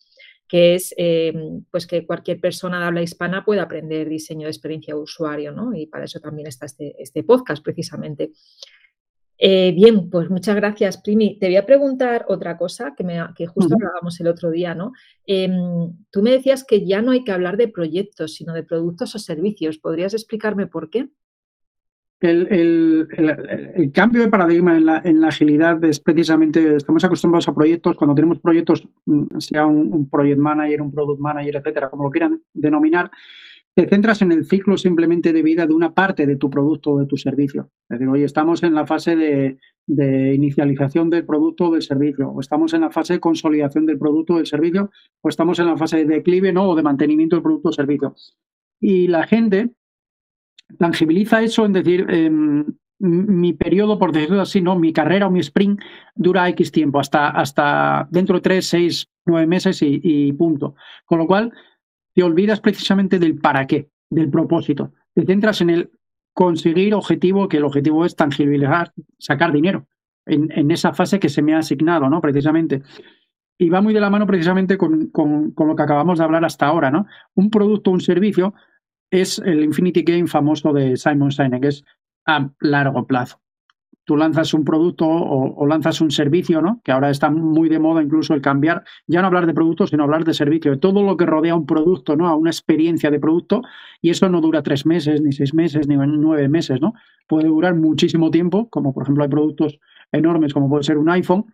que 0.45 0.75
es 0.75 0.93
eh, 0.97 1.33
pues 1.71 1.87
que 1.87 2.05
cualquier 2.05 2.41
persona 2.41 2.81
de 2.81 2.85
habla 2.87 3.01
hispana 3.01 3.45
pueda 3.45 3.63
aprender 3.63 4.09
diseño 4.09 4.47
de 4.47 4.51
experiencia 4.51 4.93
de 4.93 4.99
usuario, 4.99 5.53
¿no? 5.53 5.73
Y 5.73 5.85
para 5.85 6.03
eso 6.03 6.19
también 6.19 6.47
está 6.47 6.65
este, 6.65 7.01
este 7.01 7.23
podcast, 7.23 7.63
precisamente. 7.63 8.33
Eh, 9.43 9.71
bien, 9.75 10.07
pues 10.11 10.29
muchas 10.29 10.55
gracias, 10.55 11.01
Primi. 11.01 11.39
Te 11.39 11.47
voy 11.47 11.55
a 11.55 11.65
preguntar 11.65 12.25
otra 12.27 12.59
cosa 12.59 12.93
que, 12.95 13.03
me, 13.03 13.19
que 13.35 13.47
justo 13.47 13.73
hablábamos 13.73 14.19
el 14.19 14.27
otro 14.27 14.51
día, 14.51 14.75
¿no? 14.75 14.91
Em, 15.25 15.91
tú 16.11 16.21
me 16.21 16.29
decías 16.29 16.63
que 16.63 16.85
ya 16.85 17.01
no 17.01 17.09
hay 17.09 17.23
que 17.23 17.31
hablar 17.31 17.57
de 17.57 17.67
proyectos, 17.67 18.35
sino 18.35 18.53
de 18.53 18.61
productos 18.61 19.15
o 19.15 19.19
servicios. 19.19 19.79
¿Podrías 19.79 20.13
explicarme 20.13 20.67
por 20.67 20.91
qué? 20.91 21.09
El, 22.19 23.07
cambio 23.91 24.21
de 24.21 24.27
paradigma 24.27 24.77
en 24.77 24.85
la, 24.85 25.01
en 25.03 25.19
la, 25.19 25.29
agilidad 25.29 25.83
es 25.85 25.99
precisamente, 25.99 26.75
estamos 26.75 27.03
acostumbrados 27.03 27.47
a 27.47 27.55
proyectos, 27.55 27.95
cuando 27.95 28.13
tenemos 28.13 28.37
proyectos, 28.37 28.87
mm, 29.07 29.39
sea 29.39 29.65
un, 29.65 29.91
un 29.91 30.07
project 30.07 30.37
manager, 30.37 30.83
un 30.83 30.91
product 30.91 31.19
manager, 31.19 31.55
etcétera, 31.55 31.89
como 31.89 32.03
lo 32.03 32.11
quieran 32.11 32.39
denominar, 32.53 33.09
te 33.81 33.89
centras 33.89 34.21
en 34.21 34.31
el 34.31 34.45
ciclo 34.45 34.77
simplemente 34.77 35.33
de 35.33 35.41
vida 35.41 35.65
de 35.65 35.73
una 35.73 35.93
parte 35.93 36.27
de 36.27 36.35
tu 36.35 36.49
producto 36.51 36.91
o 36.91 36.99
de 36.99 37.07
tu 37.07 37.17
servicio. 37.17 37.71
Es 37.89 37.97
decir, 37.97 38.07
hoy 38.07 38.23
estamos 38.23 38.61
en 38.61 38.75
la 38.75 38.85
fase 38.85 39.15
de, 39.15 39.57
inicialización 40.35 41.09
del 41.09 41.25
producto 41.25 41.65
o 41.65 41.71
del 41.71 41.81
servicio, 41.81 42.29
o 42.29 42.39
estamos 42.39 42.73
en 42.73 42.81
la 42.81 42.91
fase 42.91 43.13
de 43.13 43.19
consolidación 43.19 43.87
del 43.87 43.97
producto 43.97 44.33
o 44.33 44.37
del 44.37 44.45
servicio, 44.45 44.91
o 45.21 45.29
estamos 45.29 45.57
en 45.59 45.65
la 45.65 45.77
fase 45.77 45.97
de 45.97 46.05
declive 46.05 46.53
¿no? 46.53 46.69
o 46.69 46.75
de 46.75 46.83
mantenimiento 46.83 47.35
del 47.35 47.43
producto 47.43 47.69
o 47.69 47.71
servicio. 47.71 48.15
Y 48.79 49.07
la 49.07 49.25
gente 49.25 49.71
tangibiliza 50.77 51.41
eso 51.41 51.65
en 51.65 51.73
decir, 51.73 52.05
em, 52.09 52.65
mi 52.99 53.53
periodo, 53.53 53.97
por 53.97 54.11
decirlo 54.11 54.41
así, 54.41 54.61
¿no? 54.61 54.77
mi 54.77 54.93
carrera 54.93 55.27
o 55.27 55.31
mi 55.31 55.39
sprint 55.39 55.81
dura 56.13 56.47
X 56.49 56.71
tiempo, 56.71 56.99
hasta, 56.99 57.29
hasta 57.29 58.07
dentro 58.11 58.35
de 58.35 58.41
3, 58.41 58.65
6, 58.65 59.07
9 59.25 59.47
meses 59.47 59.81
y, 59.81 59.99
y 60.03 60.33
punto. 60.33 60.75
Con 61.05 61.17
lo 61.17 61.25
cual, 61.25 61.51
te 62.13 62.23
olvidas 62.23 62.59
precisamente 62.59 63.19
del 63.19 63.39
para 63.39 63.67
qué, 63.67 63.89
del 64.09 64.29
propósito. 64.29 64.93
Te 65.13 65.25
centras 65.25 65.61
en 65.61 65.69
el 65.69 65.91
conseguir 66.33 66.93
objetivo, 66.93 67.47
que 67.47 67.57
el 67.57 67.65
objetivo 67.65 68.05
es 68.05 68.15
tangibilizar, 68.15 68.93
sacar 69.17 69.51
dinero 69.51 69.87
en, 70.25 70.71
esa 70.71 70.93
fase 70.93 71.19
que 71.19 71.29
se 71.29 71.41
me 71.41 71.53
ha 71.53 71.59
asignado, 71.59 72.09
¿no? 72.09 72.21
Precisamente. 72.21 72.83
Y 73.57 73.69
va 73.69 73.81
muy 73.81 73.93
de 73.93 73.99
la 73.99 74.09
mano 74.09 74.25
precisamente 74.25 74.77
con, 74.77 75.07
con, 75.07 75.51
con 75.51 75.67
lo 75.67 75.75
que 75.75 75.83
acabamos 75.83 76.19
de 76.19 76.25
hablar 76.25 76.45
hasta 76.45 76.67
ahora, 76.67 76.89
¿no? 76.89 77.05
Un 77.35 77.49
producto, 77.49 77.91
un 77.91 78.01
servicio, 78.01 78.53
es 79.09 79.39
el 79.39 79.63
Infinity 79.63 80.03
Game 80.03 80.27
famoso 80.27 80.71
de 80.71 80.95
Simon 80.95 81.31
Sinek, 81.31 81.65
es 81.65 81.83
a 82.25 82.49
largo 82.59 83.05
plazo 83.05 83.40
tú 84.11 84.17
lanzas 84.17 84.53
un 84.53 84.65
producto 84.65 85.07
o, 85.07 85.65
lanzas 85.65 86.01
un 86.01 86.11
servicio, 86.11 86.61
¿no? 86.61 86.81
Que 86.83 86.91
ahora 86.91 87.09
está 87.09 87.29
muy 87.29 87.69
de 87.69 87.79
moda 87.79 88.03
incluso 88.03 88.33
el 88.33 88.41
cambiar, 88.41 88.83
ya 89.07 89.21
no 89.21 89.27
hablar 89.27 89.45
de 89.45 89.53
producto, 89.53 89.87
sino 89.87 90.03
hablar 90.03 90.25
de 90.25 90.33
servicio, 90.33 90.69
de 90.69 90.77
todo 90.77 91.01
lo 91.01 91.15
que 91.15 91.25
rodea 91.25 91.55
un 91.55 91.65
producto, 91.65 92.17
¿no? 92.17 92.27
A 92.27 92.35
una 92.35 92.49
experiencia 92.49 93.09
de 93.09 93.21
producto, 93.21 93.61
y 94.01 94.09
eso 94.09 94.27
no 94.27 94.41
dura 94.41 94.63
tres 94.63 94.85
meses, 94.85 95.21
ni 95.21 95.31
seis 95.31 95.53
meses, 95.53 95.87
ni 95.87 95.95
nueve 95.95 96.49
meses, 96.49 96.81
¿no? 96.81 96.93
Puede 97.25 97.47
durar 97.47 97.73
muchísimo 97.75 98.31
tiempo, 98.31 98.67
como 98.69 98.93
por 98.93 99.03
ejemplo 99.03 99.23
hay 99.23 99.29
productos 99.29 99.79
enormes, 100.11 100.53
como 100.53 100.69
puede 100.69 100.83
ser 100.83 100.97
un 100.97 101.09
iPhone, 101.09 101.45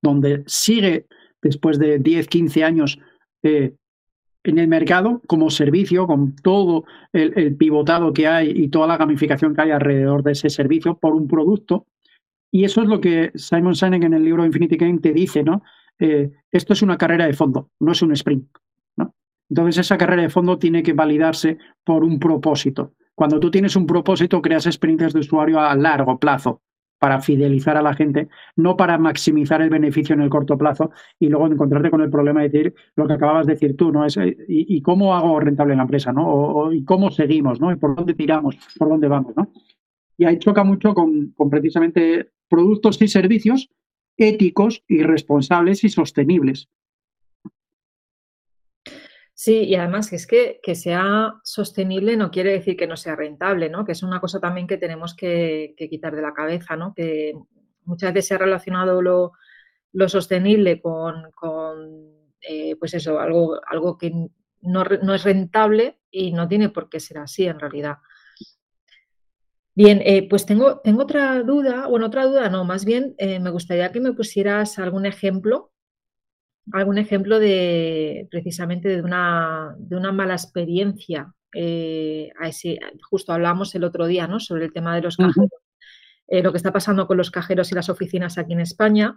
donde 0.00 0.42
sigue 0.46 1.08
después 1.42 1.78
de 1.78 1.98
10, 1.98 2.26
15 2.26 2.64
años 2.64 2.98
eh, 3.42 3.74
en 4.44 4.58
el 4.58 4.68
mercado 4.68 5.20
como 5.26 5.50
servicio, 5.50 6.06
con 6.06 6.34
todo 6.36 6.84
el, 7.12 7.56
pivotado 7.56 8.12
que 8.12 8.26
hay 8.26 8.50
y 8.50 8.68
toda 8.68 8.86
la 8.86 8.96
gamificación 8.96 9.54
que 9.54 9.62
hay 9.62 9.70
alrededor 9.70 10.22
de 10.22 10.32
ese 10.32 10.50
servicio 10.50 10.96
por 10.96 11.14
un 11.14 11.28
producto. 11.28 11.86
Y 12.50 12.64
eso 12.64 12.82
es 12.82 12.88
lo 12.88 13.00
que 13.00 13.32
Simon 13.34 13.74
Sinek 13.74 14.02
en 14.02 14.14
el 14.14 14.24
libro 14.24 14.44
Infinity 14.44 14.76
Game 14.76 14.98
te 14.98 15.12
dice, 15.12 15.42
¿no? 15.42 15.62
Eh, 15.98 16.30
esto 16.50 16.72
es 16.72 16.82
una 16.82 16.96
carrera 16.96 17.26
de 17.26 17.34
fondo, 17.34 17.70
no 17.78 17.92
es 17.92 18.02
un 18.02 18.12
sprint. 18.12 18.48
¿no? 18.96 19.14
Entonces 19.48 19.78
esa 19.78 19.98
carrera 19.98 20.22
de 20.22 20.30
fondo 20.30 20.58
tiene 20.58 20.82
que 20.82 20.94
validarse 20.94 21.58
por 21.84 22.02
un 22.02 22.18
propósito. 22.18 22.94
Cuando 23.14 23.38
tú 23.38 23.50
tienes 23.50 23.76
un 23.76 23.86
propósito, 23.86 24.40
creas 24.40 24.66
experiencias 24.66 25.12
de 25.12 25.20
usuario 25.20 25.60
a 25.60 25.76
largo 25.76 26.18
plazo 26.18 26.62
para 27.00 27.20
fidelizar 27.20 27.78
a 27.78 27.82
la 27.82 27.94
gente, 27.94 28.28
no 28.56 28.76
para 28.76 28.98
maximizar 28.98 29.62
el 29.62 29.70
beneficio 29.70 30.14
en 30.14 30.20
el 30.20 30.28
corto 30.28 30.58
plazo 30.58 30.90
y 31.18 31.28
luego 31.28 31.46
encontrarte 31.46 31.90
con 31.90 32.02
el 32.02 32.10
problema 32.10 32.42
de 32.42 32.50
decir 32.50 32.74
lo 32.94 33.08
que 33.08 33.14
acababas 33.14 33.46
de 33.46 33.54
decir 33.54 33.74
tú, 33.74 33.90
¿no? 33.90 34.04
Es, 34.04 34.18
eh, 34.18 34.36
y, 34.46 34.82
cómo 34.82 35.14
hago 35.14 35.40
rentable 35.40 35.74
la 35.74 35.82
empresa, 35.82 36.12
¿no? 36.12 36.70
Y 36.72 36.84
cómo 36.84 37.10
seguimos, 37.10 37.58
¿no? 37.58 37.72
Y 37.72 37.76
por 37.76 37.96
dónde 37.96 38.12
tiramos, 38.12 38.56
por 38.78 38.90
dónde 38.90 39.08
vamos, 39.08 39.34
¿no? 39.34 39.50
Y 40.18 40.26
ahí 40.26 40.38
choca 40.38 40.62
mucho 40.62 40.92
con, 40.92 41.32
con 41.34 41.48
precisamente 41.48 42.32
productos 42.50 43.00
y 43.00 43.08
servicios 43.08 43.70
éticos 44.18 44.84
y 44.86 45.02
responsables 45.02 45.82
y 45.84 45.88
sostenibles. 45.88 46.68
Sí, 49.42 49.64
y 49.64 49.74
además 49.74 50.12
es 50.12 50.26
que, 50.26 50.60
que 50.62 50.74
sea 50.74 51.32
sostenible 51.44 52.14
no 52.14 52.30
quiere 52.30 52.52
decir 52.52 52.76
que 52.76 52.86
no 52.86 52.98
sea 52.98 53.16
rentable, 53.16 53.70
¿no? 53.70 53.86
Que 53.86 53.92
es 53.92 54.02
una 54.02 54.20
cosa 54.20 54.38
también 54.38 54.66
que 54.66 54.76
tenemos 54.76 55.14
que, 55.16 55.74
quitar 55.78 56.14
de 56.14 56.20
la 56.20 56.34
cabeza, 56.34 56.76
¿no? 56.76 56.92
Que 56.92 57.32
muchas 57.84 58.12
veces 58.12 58.28
se 58.28 58.34
ha 58.34 58.38
relacionado 58.38 59.00
lo, 59.00 60.08
sostenible 60.10 60.82
con, 60.82 61.24
eh, 62.42 62.76
pues 62.76 62.92
eso, 62.92 63.18
algo, 63.18 63.58
algo 63.66 63.96
que 63.96 64.12
no, 64.60 65.14
es 65.14 65.24
rentable 65.24 66.00
y 66.10 66.32
no 66.32 66.46
tiene 66.46 66.68
por 66.68 66.90
qué 66.90 67.00
ser 67.00 67.16
así 67.16 67.46
en 67.46 67.60
realidad. 67.60 67.96
Bien, 69.74 70.02
eh, 70.04 70.28
pues 70.28 70.44
tengo, 70.44 70.80
tengo 70.80 71.04
otra 71.04 71.42
duda, 71.42 71.86
bueno, 71.86 72.08
otra 72.08 72.26
duda 72.26 72.50
no, 72.50 72.66
más 72.66 72.84
bien 72.84 73.14
eh, 73.16 73.40
me 73.40 73.48
gustaría 73.48 73.90
que 73.90 74.00
me 74.00 74.12
pusieras 74.12 74.78
algún 74.78 75.06
ejemplo 75.06 75.72
algún 76.72 76.98
ejemplo 76.98 77.38
de 77.38 78.28
precisamente 78.30 78.88
de 78.88 79.02
una, 79.02 79.74
de 79.78 79.96
una 79.96 80.12
mala 80.12 80.34
experiencia 80.34 81.34
eh, 81.52 82.30
a 82.38 82.48
ese, 82.48 82.78
justo 83.08 83.32
hablamos 83.32 83.74
el 83.74 83.84
otro 83.84 84.06
día, 84.06 84.26
¿no? 84.26 84.38
Sobre 84.38 84.66
el 84.66 84.72
tema 84.72 84.94
de 84.94 85.02
los 85.02 85.16
cajeros, 85.16 85.50
eh, 86.28 86.42
lo 86.42 86.52
que 86.52 86.58
está 86.58 86.72
pasando 86.72 87.06
con 87.06 87.16
los 87.16 87.30
cajeros 87.30 87.72
y 87.72 87.74
las 87.74 87.88
oficinas 87.88 88.38
aquí 88.38 88.52
en 88.52 88.60
España 88.60 89.16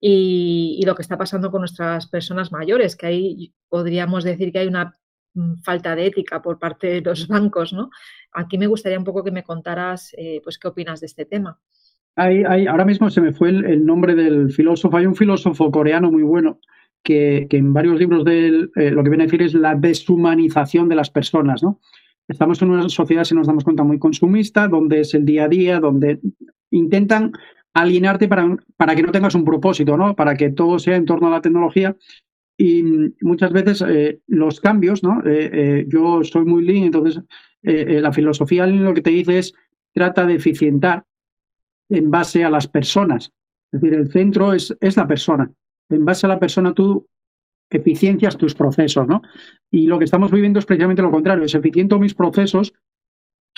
y, 0.00 0.82
lo 0.86 0.94
que 0.94 1.02
está 1.02 1.16
pasando 1.18 1.50
con 1.50 1.62
nuestras 1.62 2.06
personas 2.08 2.52
mayores, 2.52 2.94
que 2.94 3.06
ahí 3.06 3.54
podríamos 3.68 4.22
decir 4.22 4.52
que 4.52 4.60
hay 4.60 4.68
una 4.68 4.94
mm, 5.34 5.62
falta 5.64 5.96
de 5.96 6.06
ética 6.06 6.42
por 6.42 6.58
parte 6.58 6.86
de 6.86 7.00
los 7.00 7.26
bancos, 7.26 7.72
¿no? 7.72 7.90
Aquí 8.32 8.56
me 8.56 8.68
gustaría 8.68 8.98
un 8.98 9.04
poco 9.04 9.24
que 9.24 9.32
me 9.32 9.42
contaras, 9.42 10.14
eh, 10.16 10.40
pues, 10.44 10.58
qué 10.58 10.68
opinas 10.68 11.00
de 11.00 11.06
este 11.06 11.24
tema. 11.24 11.58
ahora 12.16 12.84
mismo 12.84 13.10
se 13.10 13.20
me 13.20 13.32
fue 13.32 13.48
el, 13.48 13.84
nombre 13.84 14.14
del 14.14 14.52
filósofo. 14.52 14.96
Hay 14.96 15.06
un 15.06 15.16
filósofo 15.16 15.70
coreano 15.72 16.12
muy 16.12 16.22
bueno 16.22 16.60
que, 17.04 17.46
en 17.50 17.72
varios 17.72 17.98
libros 17.98 18.24
de 18.24 18.48
él 18.48 18.72
eh, 18.74 18.90
lo 18.90 19.04
que 19.04 19.10
viene 19.10 19.24
a 19.24 19.26
decir 19.26 19.42
es 19.42 19.54
la 19.54 19.76
deshumanización 19.76 20.88
de 20.88 20.96
las 20.96 21.10
personas, 21.10 21.62
¿no? 21.62 21.80
Estamos 22.26 22.60
en 22.62 22.70
una 22.70 22.88
sociedad, 22.88 23.24
si 23.24 23.34
nos 23.34 23.46
damos 23.46 23.64
cuenta, 23.64 23.84
muy 23.84 23.98
consumista, 23.98 24.66
donde 24.66 25.00
es 25.00 25.12
el 25.12 25.26
día 25.26 25.44
a 25.44 25.48
día, 25.48 25.78
donde 25.78 26.20
intentan 26.70 27.32
alienarte 27.74 28.28
para, 28.28 28.56
para 28.76 28.96
que 28.96 29.02
no 29.02 29.12
tengas 29.12 29.34
un 29.34 29.44
propósito, 29.44 29.96
¿no? 29.98 30.16
Para 30.16 30.34
que 30.34 30.50
todo 30.50 30.78
sea 30.78 30.96
en 30.96 31.04
torno 31.04 31.28
a 31.28 31.32
la 31.32 31.42
tecnología. 31.42 31.94
Y 32.56 32.82
muchas 33.20 33.52
veces 33.52 33.84
eh, 33.86 34.20
los 34.26 34.60
cambios, 34.60 35.02
¿no? 35.02 35.20
Eh, 35.26 35.84
yo 35.88 36.24
soy 36.24 36.46
muy 36.46 36.64
lean, 36.64 36.84
entonces 36.84 37.20
la 37.62 38.12
filosofía 38.12 38.66
lo 38.66 38.92
que 38.92 39.00
te 39.00 39.08
dice 39.08 39.38
es 39.38 39.54
trata 39.94 40.26
de 40.26 40.34
eficientar 40.34 41.04
en 41.88 42.10
base 42.10 42.44
a 42.44 42.50
las 42.50 42.68
personas. 42.68 43.32
Es 43.72 43.80
decir, 43.80 43.98
el 43.98 44.12
centro 44.12 44.52
es, 44.52 44.76
es 44.80 44.98
la 44.98 45.06
persona 45.06 45.50
en 45.88 46.04
base 46.04 46.26
a 46.26 46.28
la 46.28 46.38
persona 46.38 46.72
tú 46.72 47.06
eficiencias 47.70 48.36
tus 48.36 48.54
procesos, 48.54 49.06
¿no? 49.06 49.22
Y 49.70 49.86
lo 49.86 49.98
que 49.98 50.04
estamos 50.04 50.30
viviendo 50.30 50.58
es 50.58 50.66
precisamente 50.66 51.02
lo 51.02 51.10
contrario, 51.10 51.44
es 51.44 51.54
eficiento 51.54 51.98
mis 51.98 52.14
procesos 52.14 52.72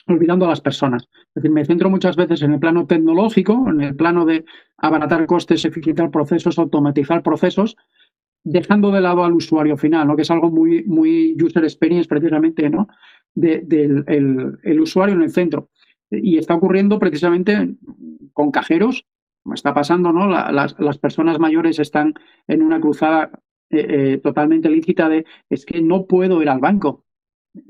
olvidando 0.09 0.45
a 0.45 0.49
las 0.49 0.61
personas. 0.61 1.09
Es 1.29 1.35
decir, 1.35 1.51
me 1.51 1.65
centro 1.65 1.91
muchas 1.91 2.17
veces 2.17 2.43
en 2.43 2.53
el 2.53 2.61
plano 2.61 2.87
tecnológico, 2.87 3.69
en 3.69 3.81
el 3.81 3.97
plano 3.97 4.25
de 4.25 4.45
abaratar 4.77 5.27
costes, 5.27 5.65
eficientar 5.65 6.11
procesos, 6.11 6.59
automatizar 6.59 7.23
procesos, 7.23 7.77
dejando 8.45 8.93
de 8.93 9.01
lado 9.01 9.25
al 9.25 9.33
usuario 9.33 9.77
final, 9.77 10.07
¿no? 10.07 10.15
que 10.15 10.23
es 10.23 10.31
algo 10.31 10.51
muy, 10.51 10.85
muy 10.85 11.37
user 11.43 11.65
experience 11.65 12.09
precisamente, 12.09 12.71
¿no? 12.71 12.89
del 13.35 14.05
el 14.07 14.81
usuario 14.81 15.17
en 15.17 15.23
el 15.23 15.31
centro. 15.31 15.71
Y 16.11 16.39
está 16.39 16.55
ocurriendo 16.55 16.99
precisamente 17.01 17.75
con 18.33 18.53
cajeros 18.53 19.05
está 19.55 19.75
pasando, 19.75 20.13
¿no? 20.13 20.27
las, 20.29 20.99
personas 20.99 21.39
mayores 21.39 21.79
están 21.79 22.15
en 22.49 22.63
una 22.63 22.81
cruzada 22.81 23.31
eh, 23.71 23.87
eh, 23.89 24.19
totalmente 24.19 24.69
lícita 24.69 25.09
de 25.09 25.25
es 25.51 25.67
que 25.67 25.81
no 25.81 26.07
puedo 26.07 26.41
ir 26.43 26.49
al 26.49 26.61
banco, 26.61 27.05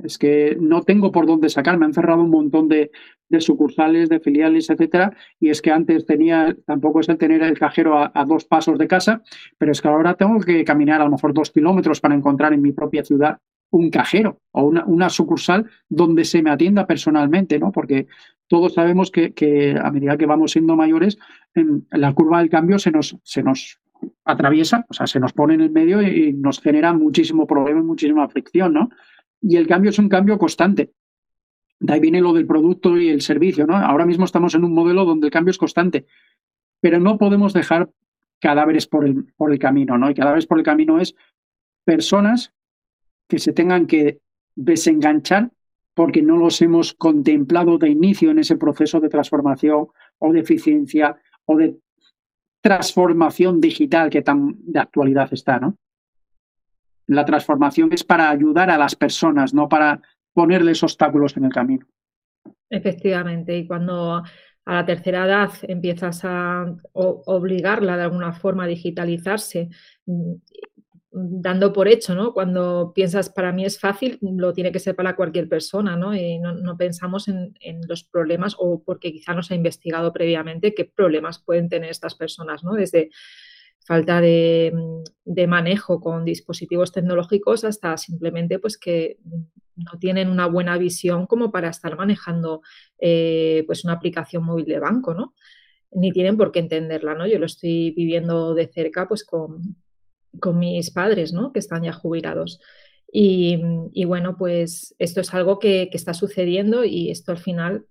es 0.02 0.18
que 0.18 0.56
no 0.60 0.82
tengo 0.82 1.12
por 1.12 1.26
dónde 1.26 1.48
sacar, 1.48 1.78
me 1.78 1.86
han 1.86 1.94
cerrado 1.94 2.22
un 2.22 2.30
montón 2.30 2.68
de, 2.68 2.90
sucursales, 3.38 4.08
de 4.08 4.20
filiales, 4.20 4.70
etcétera, 4.70 5.16
y 5.40 5.50
es 5.50 5.62
que 5.62 5.70
antes 5.70 6.06
tenía, 6.06 6.56
tampoco 6.66 7.00
es 7.00 7.08
el 7.08 7.18
tener 7.18 7.42
el 7.42 7.58
cajero 7.58 7.98
a, 7.98 8.24
dos 8.24 8.44
pasos 8.44 8.78
de 8.78 8.88
casa, 8.88 9.22
pero 9.58 9.72
es 9.72 9.80
que 9.80 9.88
ahora 9.88 10.14
tengo 10.14 10.38
que 10.40 10.64
caminar 10.64 11.00
a 11.00 11.04
lo 11.04 11.10
mejor 11.10 11.32
dos 11.32 11.50
kilómetros 11.50 12.00
para 12.00 12.14
encontrar 12.14 12.52
en 12.52 12.62
mi 12.62 12.72
propia 12.72 13.04
ciudad 13.04 13.38
un 13.70 13.90
cajero 13.90 14.40
o 14.52 14.62
una, 14.62 14.84
una 14.84 15.08
sucursal 15.08 15.68
donde 15.88 16.24
se 16.24 16.40
me 16.40 16.50
atienda 16.50 16.86
personalmente, 16.86 17.58
¿no? 17.58 17.72
Porque 17.72 18.06
todos 18.48 18.74
sabemos 18.74 19.10
que, 19.10 19.76
a 19.80 19.90
medida 19.90 20.16
que 20.16 20.26
vamos 20.26 20.52
siendo 20.52 20.76
mayores, 20.76 21.18
la 21.90 22.12
curva 22.12 22.40
del 22.40 22.50
cambio 22.50 22.78
se 22.78 22.90
nos, 22.90 23.16
se 23.22 23.42
nos 23.42 23.80
atraviesa, 24.24 24.86
o 24.88 24.94
sea, 24.94 25.06
se 25.06 25.20
nos 25.20 25.32
pone 25.32 25.54
en 25.54 25.62
el 25.62 25.70
medio 25.70 26.02
y, 26.02 26.32
nos 26.32 26.60
genera 26.60 26.92
muchísimo 26.92 27.46
problema 27.46 27.80
y 27.80 27.84
muchísima 27.84 28.28
fricción, 28.28 28.74
¿no? 28.74 28.90
Y 29.40 29.56
el 29.56 29.66
cambio 29.66 29.90
es 29.90 29.98
un 29.98 30.08
cambio 30.08 30.38
constante. 30.38 30.92
De 31.78 31.92
ahí 31.92 32.00
viene 32.00 32.20
lo 32.20 32.32
del 32.32 32.46
producto 32.46 32.96
y 32.96 33.08
el 33.08 33.20
servicio, 33.20 33.66
¿no? 33.66 33.76
Ahora 33.76 34.06
mismo 34.06 34.24
estamos 34.24 34.54
en 34.54 34.64
un 34.64 34.72
modelo 34.72 35.04
donde 35.04 35.26
el 35.26 35.32
cambio 35.32 35.50
es 35.50 35.58
constante, 35.58 36.06
pero 36.80 37.00
no 37.00 37.18
podemos 37.18 37.52
dejar 37.52 37.90
cadáveres 38.40 38.86
por 38.86 39.04
el, 39.04 39.24
por 39.36 39.52
el 39.52 39.58
camino, 39.58 39.98
¿no? 39.98 40.10
Y 40.10 40.14
cadáveres 40.14 40.46
por 40.46 40.58
el 40.58 40.64
camino 40.64 41.00
es 41.00 41.14
personas 41.84 42.52
que 43.28 43.38
se 43.38 43.52
tengan 43.52 43.86
que 43.86 44.20
desenganchar 44.54 45.50
porque 45.96 46.20
no 46.20 46.36
los 46.36 46.60
hemos 46.60 46.92
contemplado 46.92 47.78
de 47.78 47.88
inicio 47.88 48.30
en 48.30 48.38
ese 48.38 48.56
proceso 48.56 49.00
de 49.00 49.08
transformación 49.08 49.88
o 50.18 50.30
de 50.30 50.40
eficiencia 50.40 51.16
o 51.46 51.56
de 51.56 51.78
transformación 52.60 53.62
digital 53.62 54.10
que 54.10 54.20
tan 54.20 54.56
de 54.58 54.78
actualidad 54.78 55.32
está, 55.32 55.58
¿no? 55.58 55.78
La 57.06 57.24
transformación 57.24 57.94
es 57.94 58.04
para 58.04 58.28
ayudar 58.28 58.68
a 58.68 58.76
las 58.76 58.94
personas, 58.94 59.54
no 59.54 59.70
para 59.70 60.02
ponerles 60.34 60.82
obstáculos 60.82 61.34
en 61.38 61.46
el 61.46 61.52
camino. 61.52 61.86
Efectivamente, 62.68 63.56
y 63.56 63.66
cuando 63.66 64.16
a 64.16 64.74
la 64.74 64.84
tercera 64.84 65.24
edad 65.24 65.50
empiezas 65.62 66.20
a 66.24 66.76
obligarla 66.92 67.96
de 67.96 68.02
alguna 68.02 68.34
forma 68.34 68.64
a 68.64 68.66
digitalizarse 68.66 69.70
dando 71.18 71.72
por 71.72 71.88
hecho, 71.88 72.14
¿no? 72.14 72.34
Cuando 72.34 72.92
piensas, 72.94 73.30
para 73.30 73.50
mí 73.50 73.64
es 73.64 73.80
fácil, 73.80 74.18
lo 74.20 74.52
tiene 74.52 74.70
que 74.70 74.78
ser 74.78 74.94
para 74.94 75.16
cualquier 75.16 75.48
persona, 75.48 75.96
¿no? 75.96 76.14
Y 76.14 76.38
no, 76.38 76.76
pensamos 76.76 77.28
en, 77.28 77.54
los 77.88 78.04
problemas 78.04 78.54
o 78.58 78.82
porque 78.84 79.12
quizá 79.12 79.32
no 79.32 79.42
se 79.42 79.54
ha 79.54 79.56
investigado 79.56 80.12
previamente 80.12 80.74
qué 80.74 80.84
problemas 80.84 81.42
pueden 81.42 81.70
tener 81.70 81.90
estas 81.90 82.16
personas, 82.16 82.62
¿no? 82.64 82.74
Desde 82.74 83.08
falta 83.86 84.20
de, 84.20 84.74
manejo 85.48 86.00
con 86.00 86.26
dispositivos 86.26 86.92
tecnológicos 86.92 87.64
hasta 87.64 87.96
simplemente 87.96 88.58
pues 88.58 88.76
que 88.76 89.18
no 89.74 89.98
tienen 89.98 90.28
una 90.28 90.46
buena 90.46 90.76
visión 90.76 91.26
como 91.26 91.50
para 91.50 91.70
estar 91.70 91.96
manejando 91.96 92.60
eh, 92.98 93.64
pues 93.66 93.84
una 93.84 93.94
aplicación 93.94 94.44
móvil 94.44 94.66
de 94.66 94.80
banco, 94.80 95.14
¿no? 95.14 95.34
Ni 95.92 96.12
tienen 96.12 96.36
por 96.36 96.52
qué 96.52 96.58
entenderla, 96.58 97.14
¿no? 97.14 97.26
Yo 97.26 97.38
lo 97.38 97.46
estoy 97.46 97.92
viviendo 97.92 98.54
de 98.54 98.66
cerca 98.66 99.08
pues 99.08 99.24
con, 99.24 99.76
con 100.40 100.58
mis 100.58 100.90
padres, 100.90 101.32
¿no? 101.32 101.52
Que 101.52 101.58
están 101.58 101.82
ya 101.82 101.92
jubilados. 101.92 102.60
Y, 103.12 104.04
bueno, 104.04 104.36
pues 104.36 104.94
esto 104.98 105.20
es 105.20 105.32
algo 105.32 105.58
que, 105.58 105.88
está 105.92 106.12
sucediendo 106.12 106.84
y 106.84 107.10
esto 107.10 107.32
al 107.32 107.38
final 107.38 107.86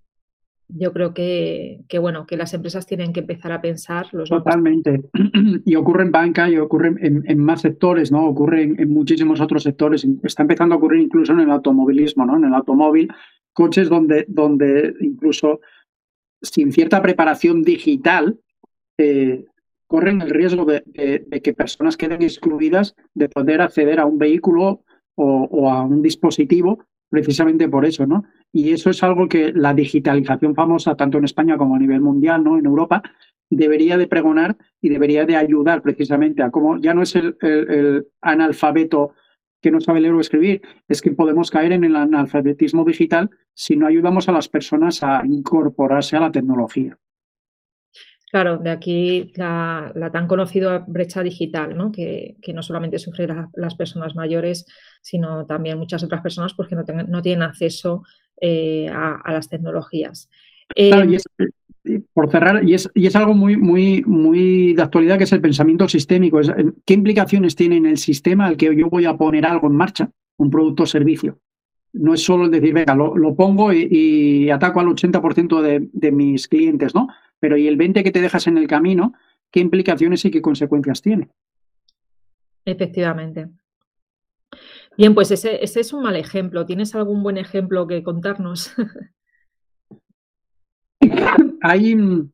yo 0.67 0.93
creo 0.93 1.13
que, 1.13 1.85
bueno, 1.99 2.25
que 2.25 2.37
las 2.37 2.53
empresas 2.53 2.85
tienen 2.85 3.13
que 3.13 3.21
empezar 3.21 3.51
a 3.51 3.61
pensar 3.61 4.07
los 4.13 4.29
Totalmente. 4.29 5.03
Y 5.65 5.75
ocurre 5.75 6.03
en 6.03 6.11
banca 6.11 6.49
y 6.49 6.57
ocurre 6.57 6.93
en, 6.99 7.39
más 7.39 7.61
sectores, 7.61 8.11
¿no? 8.11 8.27
Ocurre 8.27 8.63
en, 8.63 8.89
muchísimos 8.89 9.41
otros 9.41 9.63
sectores. 9.63 10.05
Está 10.23 10.43
empezando 10.43 10.75
a 10.75 10.77
ocurrir 10.77 11.01
incluso 11.01 11.33
en 11.33 11.39
el 11.39 11.51
automovilismo, 11.51 12.25
¿no? 12.25 12.37
En 12.37 12.45
el 12.45 12.53
automóvil, 12.53 13.09
coches 13.53 13.89
donde, 13.89 14.25
donde 14.27 14.93
incluso 15.01 15.59
sin 16.41 16.71
cierta 16.71 17.01
preparación 17.01 17.63
digital, 17.63 18.39
eh, 18.97 19.45
corren 19.87 20.21
el 20.21 20.29
riesgo 20.29 20.65
de, 20.65 20.83
que 21.43 21.53
personas 21.53 21.97
queden 21.97 22.21
excluidas 22.21 22.95
de 23.13 23.29
poder 23.29 23.61
acceder 23.61 23.99
a 23.99 24.05
un 24.05 24.17
vehículo 24.17 24.83
o, 25.15 25.69
a 25.71 25.83
un 25.83 26.01
dispositivo 26.01 26.85
precisamente 27.09 27.69
por 27.69 27.85
eso, 27.85 28.05
¿no? 28.05 28.25
Y 28.51 28.71
eso 28.71 28.89
es 28.89 29.01
algo 29.03 29.29
que 29.29 29.53
la 29.53 29.73
digitalización 29.73 30.55
famosa, 30.55 30.95
tanto 30.95 31.17
en 31.17 31.23
España 31.23 31.57
como 31.57 31.75
a 31.75 31.79
nivel 31.79 32.01
mundial, 32.01 32.43
¿no? 32.43 32.57
En 32.57 32.65
Europa, 32.65 33.03
debería 33.49 33.97
de 33.97 34.07
pregonar 34.07 34.57
y 34.81 34.89
debería 34.89 35.25
de 35.25 35.35
ayudar 35.35 35.81
precisamente 35.81 36.43
a 36.43 36.49
cómo 36.51 36.77
ya 36.77 36.93
no 36.93 37.03
es 37.03 37.15
el, 37.15 37.37
el 37.41 38.07
analfabeto 38.21 39.13
que 39.61 39.71
no 39.71 39.79
sabe 39.81 40.01
leer 40.01 40.13
o 40.13 40.19
escribir, 40.19 40.61
es 40.87 41.01
que 41.01 41.11
podemos 41.11 41.49
caer 41.49 41.71
en 41.71 41.83
el 41.83 41.95
analfabetismo 41.95 42.83
digital 42.85 43.29
si 43.53 43.75
no 43.75 43.87
ayudamos 43.87 44.29
a 44.29 44.31
las 44.31 44.47
personas 44.47 45.01
a 45.01 45.23
incorporarse 45.25 46.15
a 46.15 46.19
la 46.19 46.31
tecnología. 46.31 46.99
Claro, 48.35 48.57
de 48.57 48.69
aquí 48.69 49.31
la, 49.35 49.93
tan 50.11 50.27
conocida 50.27 50.83
brecha 50.85 51.23
digital, 51.23 51.77
¿no? 51.77 51.89
Que, 51.89 52.35
no 52.53 52.63
solamente 52.63 52.99
sufren 52.99 53.47
las 53.53 53.75
personas 53.75 54.13
mayores, 54.13 54.65
sino 55.01 55.45
también 55.45 55.77
muchas 55.77 56.03
otras 56.03 56.21
personas 56.21 56.53
porque 56.53 56.75
no, 56.75 56.83
no 57.07 57.21
tienen 57.21 57.43
acceso 57.43 58.03
eh, 58.41 58.89
a, 58.89 59.31
las 59.31 59.47
tecnologías. 59.47 60.29
Claro, 60.67 61.09
y 61.09 61.15
eh, 61.15 62.01
por 62.11 62.29
cerrar, 62.29 62.61
y 62.67 62.73
es, 62.73 62.91
y 62.93 63.07
es 63.07 63.15
algo 63.15 63.33
muy, 63.33 63.55
muy, 63.55 64.03
muy 64.05 64.73
de 64.73 64.81
actualidad 64.81 65.17
que 65.17 65.23
es 65.23 65.31
el 65.31 65.39
pensamiento 65.39 65.87
sistémico. 65.87 66.41
Eh, 66.41 66.73
¿Qué 66.85 66.93
implicaciones 66.93 67.55
tiene 67.55 67.77
en 67.77 67.85
el 67.85 67.97
sistema 67.97 68.47
al 68.47 68.57
que 68.57 68.75
yo 68.75 68.89
voy 68.89 69.05
a 69.05 69.15
poner 69.15 69.45
algo 69.45 69.67
en 69.67 69.77
marcha, 69.77 70.11
un 70.35 70.49
producto 70.49 70.83
o 70.83 70.87
servicio? 70.87 71.39
No 71.93 72.13
es 72.13 72.21
solo 72.21 72.43
el 72.43 72.51
decir, 72.51 72.73
venga, 72.73 72.95
lo, 72.95 73.33
pongo 73.33 73.71
y, 73.71 74.49
ataco 74.49 74.81
al 74.81 74.87
80% 74.87 75.61
de, 75.61 75.87
de 75.93 76.11
mis 76.11 76.49
clientes, 76.49 76.93
¿no? 76.93 77.07
Pero 77.39 77.57
¿y 77.57 77.67
el 77.67 77.77
20 77.77 78.03
que 78.03 78.11
te 78.11 78.21
dejas 78.21 78.47
en 78.47 78.57
el 78.57 78.67
camino? 78.67 79.13
¿Qué 79.51 79.59
implicaciones 79.59 80.25
y 80.25 80.31
qué 80.31 80.41
consecuencias 80.41 81.01
tiene? 81.01 81.29
Efectivamente. 82.65 83.47
Bien, 84.97 85.13
pues 85.13 85.31
ese, 85.31 85.59
es 85.61 85.93
un 85.93 86.03
mal 86.03 86.15
ejemplo. 86.15 86.65
¿Tienes 86.65 86.95
algún 86.95 87.21
buen 87.21 87.37
ejemplo 87.37 87.85
que 87.87 88.03
contarnos? 88.03 88.73
hay, 91.61 91.95
mm, 91.95 92.31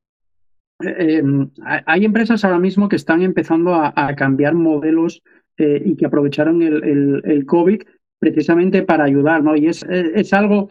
em, 0.79 1.49
hay 1.59 2.05
empresas 2.05 2.45
ahora 2.45 2.59
mismo 2.59 2.87
que 2.87 2.95
están 2.95 3.21
empezando 3.21 3.73
a, 3.75 4.15
cambiar 4.15 4.53
modelos 4.53 5.21
eh, 5.57 5.81
y 5.83 5.95
que 5.95 6.05
aprovecharon 6.05 6.61
el, 6.61 7.21
el, 7.25 7.45
COVID 7.45 7.81
precisamente 8.19 8.83
para 8.83 9.03
ayudar, 9.03 9.43
¿no? 9.43 9.55
Y 9.55 9.67
es, 9.67 9.83
es 9.83 10.31
algo 10.33 10.69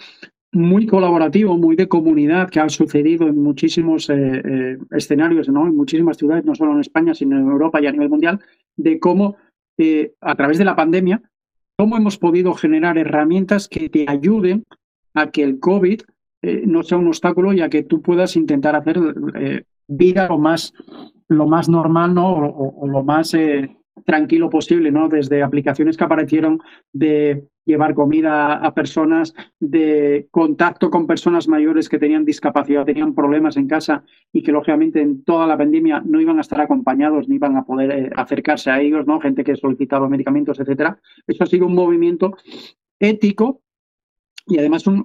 muy 0.52 0.86
colaborativo, 0.86 1.56
muy 1.56 1.76
de 1.76 1.88
comunidad 1.88 2.50
que 2.50 2.60
ha 2.60 2.68
sucedido 2.68 3.28
en 3.28 3.40
muchísimos 3.40 4.10
eh, 4.10 4.42
eh, 4.44 4.78
escenarios, 4.90 5.48
¿no? 5.48 5.66
en 5.66 5.76
muchísimas 5.76 6.16
ciudades, 6.16 6.44
no 6.44 6.54
solo 6.54 6.72
en 6.72 6.80
España, 6.80 7.14
sino 7.14 7.36
en 7.36 7.48
Europa 7.48 7.80
y 7.80 7.86
a 7.86 7.92
nivel 7.92 8.08
mundial, 8.08 8.40
de 8.76 8.98
cómo 8.98 9.36
eh, 9.78 10.14
a 10.20 10.34
través 10.34 10.58
de 10.58 10.64
la 10.64 10.74
pandemia, 10.74 11.22
cómo 11.76 11.96
hemos 11.96 12.18
podido 12.18 12.54
generar 12.54 12.98
herramientas 12.98 13.68
que 13.68 13.88
te 13.88 14.06
ayuden 14.08 14.64
a 15.14 15.30
que 15.30 15.42
el 15.42 15.60
COVID 15.60 16.02
no 16.42 16.82
sea 16.82 16.96
un 16.96 17.08
obstáculo 17.08 17.52
y 17.52 17.60
a 17.60 17.68
que 17.68 17.82
tú 17.82 18.00
puedas 18.00 18.34
intentar 18.34 18.74
hacer 18.74 18.98
vida 19.88 20.26
lo 20.28 20.38
más, 20.38 20.72
lo 21.28 21.46
más 21.46 21.68
normal 21.68 22.14
¿no? 22.14 22.32
o, 22.32 22.80
o 22.80 22.88
lo 22.88 23.04
más 23.04 23.34
tranquilo 24.06 24.48
posible, 24.48 24.90
¿no? 24.90 25.10
Desde 25.10 25.42
aplicaciones 25.42 25.98
que 25.98 26.04
aparecieron 26.04 26.60
de 26.94 27.44
llevar 27.70 27.94
comida 27.94 28.54
a 28.54 28.74
personas, 28.74 29.35
de 29.59 30.28
contacto 30.30 30.90
con 30.90 31.06
personas 31.06 31.48
mayores 31.48 31.88
que 31.88 31.98
tenían 31.98 32.24
discapacidad, 32.24 32.85
tenían 32.85 33.14
problemas 33.14 33.56
en 33.56 33.66
casa 33.66 34.04
y 34.33 34.42
que 34.42 34.52
lógicamente 34.52 35.00
en 35.00 35.24
toda 35.24 35.46
la 35.46 35.56
pandemia 35.56 36.02
no 36.04 36.20
iban 36.20 36.38
a 36.38 36.42
estar 36.42 36.61
acompañados 36.61 37.28
ni 37.28 37.37
iban 37.37 37.56
a 37.56 37.64
poder 37.64 37.90
eh, 37.90 38.11
acercarse 38.14 38.70
a 38.70 38.80
ellos, 38.80 39.06
¿no? 39.06 39.20
Gente 39.20 39.44
que 39.44 39.56
solicitaba 39.56 40.09
medicamentos, 40.09 40.61
etcétera. 40.61 40.98
Eso 41.26 41.44
ha 41.44 41.46
sido 41.46 41.66
un 41.66 41.74
movimiento 41.74 42.37
ético 42.98 43.62
y 44.46 44.59
además 44.59 44.87
un, 44.87 45.04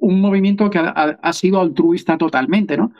movimiento 0.00 0.70
que 0.70 0.78
ha, 0.78 1.32
sido 1.32 1.60
altruista 1.60 2.16
totalmente, 2.16 2.76
¿no? 2.76 2.92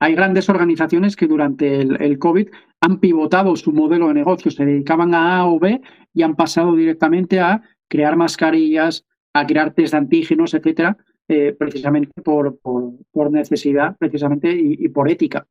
Hay 0.00 0.14
grandes 0.14 0.48
organizaciones 0.48 1.16
que 1.16 1.26
durante 1.26 1.80
el, 1.80 2.18
COVID 2.18 2.48
han 2.80 3.00
pivotado 3.00 3.56
su 3.56 3.72
modelo 3.72 4.08
de 4.08 4.14
negocio, 4.14 4.50
se 4.50 4.64
dedicaban 4.64 5.14
a 5.14 5.38
A 5.38 5.46
o 5.46 5.58
B 5.58 5.80
y 6.12 6.22
han 6.22 6.36
pasado 6.36 6.74
directamente 6.74 7.40
a 7.40 7.62
crear 7.94 8.16
mascarillas, 8.16 9.06
a 9.32 9.46
crear 9.46 9.72
test 9.72 9.92
de 9.92 9.98
antígenos, 9.98 10.52
etcétera, 10.52 10.96
eh, 11.28 11.52
precisamente 11.56 12.20
por, 12.22 12.58
por, 12.58 13.30
necesidad, 13.30 13.96
precisamente 13.96 14.50
y, 14.52 14.88
por 14.88 15.08
ética. 15.08 15.46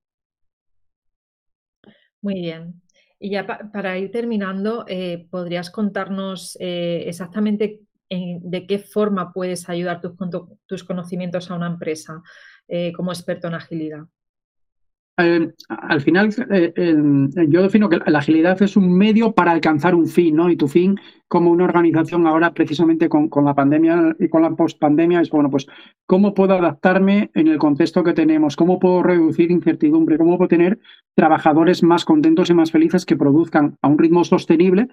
Muy 2.22 2.42
bien. 2.42 2.82
Y 3.18 3.30
ya 3.30 3.48
para 3.48 3.98
ir 3.98 4.12
terminando, 4.12 4.84
eh, 4.90 5.26
¿podrías 5.32 5.70
contarnos 5.70 6.58
eh, 6.60 7.06
exactamente 7.08 7.80
de 8.10 8.68
qué 8.68 8.78
forma 8.78 9.32
puedes 9.32 9.70
ayudar 9.70 10.02
tus, 10.02 10.12
tus 10.68 10.84
conocimientos 10.84 11.50
a 11.50 11.56
una 11.56 11.68
empresa 11.68 12.22
como 12.96 13.12
experto 13.12 13.48
en 13.48 13.54
agilidad? 13.56 14.04
Eh, 15.18 15.52
al 15.70 16.02
final, 16.02 16.30
eh, 16.50 16.96
yo 17.48 17.62
defino 17.62 17.88
que 17.88 18.00
la 18.06 18.20
agilidad 18.20 18.60
es 18.64 18.76
un 18.76 18.98
medio 18.98 19.34
para 19.34 19.52
alcanzar 19.52 19.94
un 19.94 20.08
fin, 20.08 20.36
¿no? 20.36 20.50
Y 20.50 20.58
tu 20.58 20.68
fin, 20.68 21.00
como 21.28 21.52
una 21.52 21.66
organización 21.66 22.26
ahora, 22.26 22.54
precisamente 22.54 23.10
con, 23.10 23.30
la 23.46 23.54
pandemia 23.54 24.16
y 24.20 24.28
con 24.28 24.42
la 24.42 24.56
pospandemia, 24.56 25.22
es 25.22 25.30
bueno, 25.30 25.52
pues, 25.52 25.68
¿cómo 26.08 26.34
puedo 26.34 26.56
adaptarme 26.56 27.30
en 27.36 27.48
el 27.48 27.60
contexto 27.60 28.04
que 28.04 28.14
tenemos? 28.14 28.56
¿Cómo 28.56 28.80
puedo 28.80 29.04
reducir 29.04 29.52
incertidumbre? 29.52 30.18
¿Cómo 30.18 30.38
puedo 30.38 30.48
tener 30.48 30.80
trabajadores 31.16 31.84
más 31.84 32.06
contentos 32.06 32.50
y 32.50 32.56
más 32.56 32.72
felices 32.72 33.06
que 33.06 33.16
produzcan 33.16 33.78
a 33.84 33.90
un 33.90 34.00
ritmo 34.00 34.24
sostenible 34.24 34.88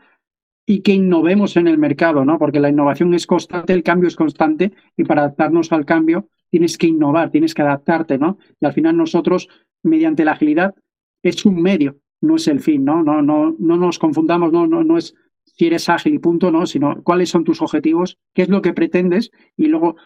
y 0.66 0.82
que 0.82 0.92
innovemos 0.92 1.56
en 1.56 1.66
el 1.66 1.78
mercado, 1.78 2.26
¿no? 2.26 2.38
Porque 2.38 2.60
la 2.60 2.68
innovación 2.68 3.14
es 3.14 3.26
constante, 3.26 3.72
el 3.72 3.82
cambio 3.82 4.08
es 4.08 4.16
constante 4.16 4.72
y 4.96 5.04
para 5.04 5.22
adaptarnos 5.22 5.72
al 5.72 5.86
cambio 5.86 6.28
tienes 6.50 6.76
que 6.78 6.88
innovar, 6.88 7.30
tienes 7.30 7.54
que 7.54 7.62
adaptarte, 7.62 8.18
¿no? 8.18 8.38
Y 8.60 8.66
al 8.66 8.72
final 8.72 8.96
nosotros 8.96 9.48
mediante 9.82 10.24
la 10.24 10.32
agilidad 10.32 10.74
es 11.22 11.44
un 11.44 11.60
medio, 11.60 11.98
no 12.20 12.36
es 12.36 12.48
el 12.48 12.60
fin, 12.60 12.84
¿no? 12.84 13.02
No, 13.02 13.22
no, 13.22 13.54
no 13.58 13.76
nos 13.76 13.98
confundamos, 13.98 14.52
no, 14.52 14.66
no, 14.66 14.84
no 14.84 14.98
es 14.98 15.14
si 15.44 15.66
eres 15.66 15.88
ágil 15.88 16.14
y 16.14 16.18
punto, 16.18 16.50
¿no? 16.50 16.66
Sino 16.66 17.02
cuáles 17.02 17.28
son 17.28 17.44
tus 17.44 17.60
objetivos, 17.60 18.18
qué 18.34 18.42
es 18.42 18.48
lo 18.48 18.62
que 18.62 18.72
pretendes 18.72 19.30
y 19.56 19.66
luego 19.66 19.96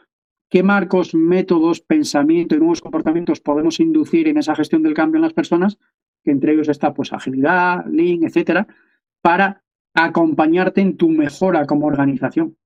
qué 0.48 0.62
marcos, 0.62 1.14
métodos, 1.14 1.80
pensamiento 1.80 2.54
y 2.54 2.58
nuevos 2.58 2.80
comportamientos 2.80 3.40
podemos 3.40 3.80
inducir 3.80 4.28
en 4.28 4.38
esa 4.38 4.54
gestión 4.54 4.82
del 4.82 4.94
cambio 4.94 5.18
en 5.18 5.22
las 5.22 5.32
personas, 5.32 5.78
que 6.22 6.30
entre 6.30 6.52
ellos 6.52 6.68
está 6.68 6.94
pues 6.94 7.12
agilidad, 7.12 7.84
lean, 7.86 8.24
etcétera, 8.24 8.66
para 9.20 9.62
acompañarte 9.94 10.80
en 10.80 10.96
tu 10.96 11.08
mejora 11.08 11.66
como 11.66 11.86
organización. 11.86 12.56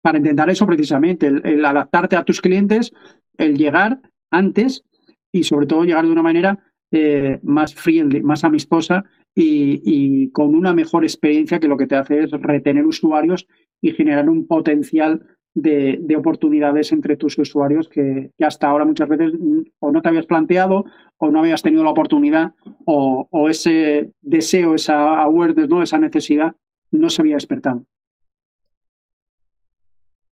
Para 0.00 0.18
intentar 0.18 0.48
eso 0.50 0.66
precisamente, 0.66 1.26
el 1.26 1.64
adaptarte 1.64 2.16
a 2.16 2.24
tus 2.24 2.40
clientes, 2.40 2.92
el 3.36 3.56
llegar 3.56 4.00
antes 4.30 4.84
y 5.32 5.44
sobre 5.44 5.66
todo 5.66 5.84
llegar 5.84 6.04
de 6.04 6.12
una 6.12 6.22
manera 6.22 6.58
eh, 6.90 7.38
más 7.42 7.74
friendly, 7.74 8.22
más 8.22 8.44
amistosa 8.44 9.04
y, 9.34 10.30
con 10.30 10.54
una 10.54 10.72
mejor 10.74 11.04
experiencia 11.04 11.60
que 11.60 11.68
lo 11.68 11.76
que 11.76 11.86
te 11.86 11.96
hace 11.96 12.24
es 12.24 12.30
retener 12.30 12.84
usuarios 12.86 13.46
y 13.80 13.92
generar 13.92 14.28
un 14.28 14.46
potencial 14.46 15.22
de, 15.54 16.16
oportunidades 16.16 16.92
entre 16.92 17.16
tus 17.16 17.38
usuarios 17.38 17.88
que, 17.88 18.30
hasta 18.40 18.68
ahora 18.68 18.84
muchas 18.84 19.08
veces 19.08 19.32
o 19.78 19.92
no 19.92 20.02
te 20.02 20.08
habías 20.08 20.26
planteado 20.26 20.84
o 21.18 21.30
no 21.30 21.40
habías 21.40 21.62
tenido 21.62 21.84
la 21.84 21.90
oportunidad 21.90 22.54
o, 22.84 23.28
ese 23.48 24.10
deseo, 24.20 24.74
esa 24.74 25.20
awareness, 25.20 25.68
¿no? 25.68 25.82
esa 25.82 25.98
necesidad 25.98 26.54
no 26.90 27.10
se 27.10 27.22
había 27.22 27.34
despertado. 27.34 27.84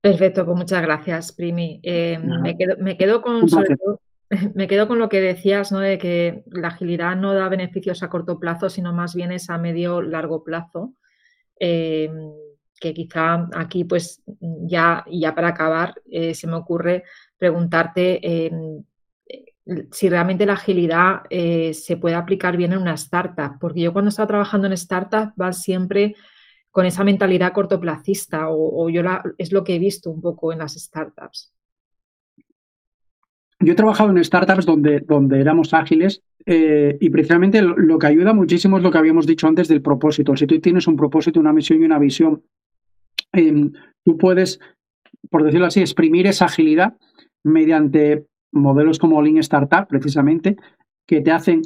Perfecto, 0.01 0.45
pues 0.47 0.57
muchas 0.57 0.83
gracias, 0.83 1.33
Primi. 1.33 1.81
Eh, 1.83 2.19
me, 2.19 2.57
quedo, 2.57 2.77
me, 2.79 2.97
quedo, 2.97 3.23
con 3.23 3.49
sobre 3.49 3.77
todo, 3.77 4.01
me 4.55 4.67
quedo 4.67 4.89
con 4.89 4.99
lo 4.99 5.09
que 5.09 5.21
decías, 5.21 5.73
¿no? 5.73 5.81
De 5.81 5.99
que 5.99 6.43
la 6.47 6.69
agilidad 6.69 7.17
no 7.17 7.35
da 7.35 7.49
beneficios 7.49 8.03
a 8.03 8.09
corto 8.09 8.39
plazo, 8.39 8.69
sino 8.69 8.93
más 8.93 9.15
bien 9.15 9.33
es 9.33 9.51
a 9.51 9.59
medio 9.59 10.03
largo 10.03 10.43
plazo. 10.43 10.95
Eh, 11.59 12.11
que 12.79 12.93
quizá 12.93 13.49
aquí, 13.55 13.85
pues, 13.85 14.23
ya, 14.27 15.05
ya 15.11 15.35
para 15.35 15.49
acabar, 15.49 15.95
eh, 16.11 16.35
se 16.35 16.47
me 16.47 16.57
ocurre 16.57 17.05
preguntarte 17.39 18.21
eh, 18.23 18.51
si 19.91 20.09
realmente 20.09 20.45
la 20.45 20.53
agilidad 20.53 21.23
se 21.29 21.97
puede 21.97 22.15
aplicar 22.15 22.57
bien 22.57 22.73
en 22.73 22.81
una 22.81 22.95
startup. 22.95 23.59
Porque 23.59 23.81
yo 23.81 23.93
cuando 23.93 24.11
estaba 24.11 24.29
trabajando 24.29 24.67
en 24.67 24.75
startup 24.75 25.33
va 25.41 25.53
siempre 25.53 26.15
con 26.71 26.85
esa 26.85 27.03
mentalidad 27.03 27.53
cortoplacista, 27.53 28.51
o, 28.51 28.85
o 28.85 28.91
yo 28.91 29.03
es 29.39 29.53
lo 29.53 29.65
que 29.65 29.77
he 29.77 29.79
visto 29.79 30.11
un 30.11 30.21
poco 30.21 30.53
en 30.53 30.59
las 30.59 30.75
startups. 30.75 31.56
Yo 33.61 33.73
he 33.73 33.77
trabajado 33.77 34.11
en 34.11 34.23
startups 34.23 34.67
donde, 34.67 35.01
donde 35.01 35.41
éramos 35.41 35.73
ágiles 35.73 36.23
eh, 36.45 36.97
y 37.01 37.11
precisamente 37.11 37.63
lo, 37.63 37.99
que 37.99 38.07
ayuda 38.07 38.33
muchísimo 38.35 38.77
es 38.77 38.83
lo 38.83 38.91
que 38.91 38.99
habíamos 38.99 39.27
dicho 39.27 39.49
antes 39.49 39.67
del 39.69 39.83
propósito. 39.83 40.37
Si 40.37 40.47
tú 40.47 40.61
tienes 40.61 40.87
un 40.87 40.97
propósito, 40.97 41.41
una 41.41 41.53
misión 41.53 41.81
y 41.81 41.85
una 41.85 41.99
visión, 41.99 42.43
em, 43.33 43.73
tú 44.05 44.19
puedes, 44.19 44.61
por 45.31 45.43
decirlo 45.43 45.67
así, 45.67 45.81
exprimir 45.81 46.27
esa 46.27 46.45
agilidad 46.45 46.97
mediante 47.45 48.27
modelos 48.53 48.99
como 48.99 49.23
Lean 49.23 49.39
Startup, 49.39 49.87
precisamente, 49.89 50.57
que 51.07 51.23
te 51.23 51.31
hacen 51.31 51.63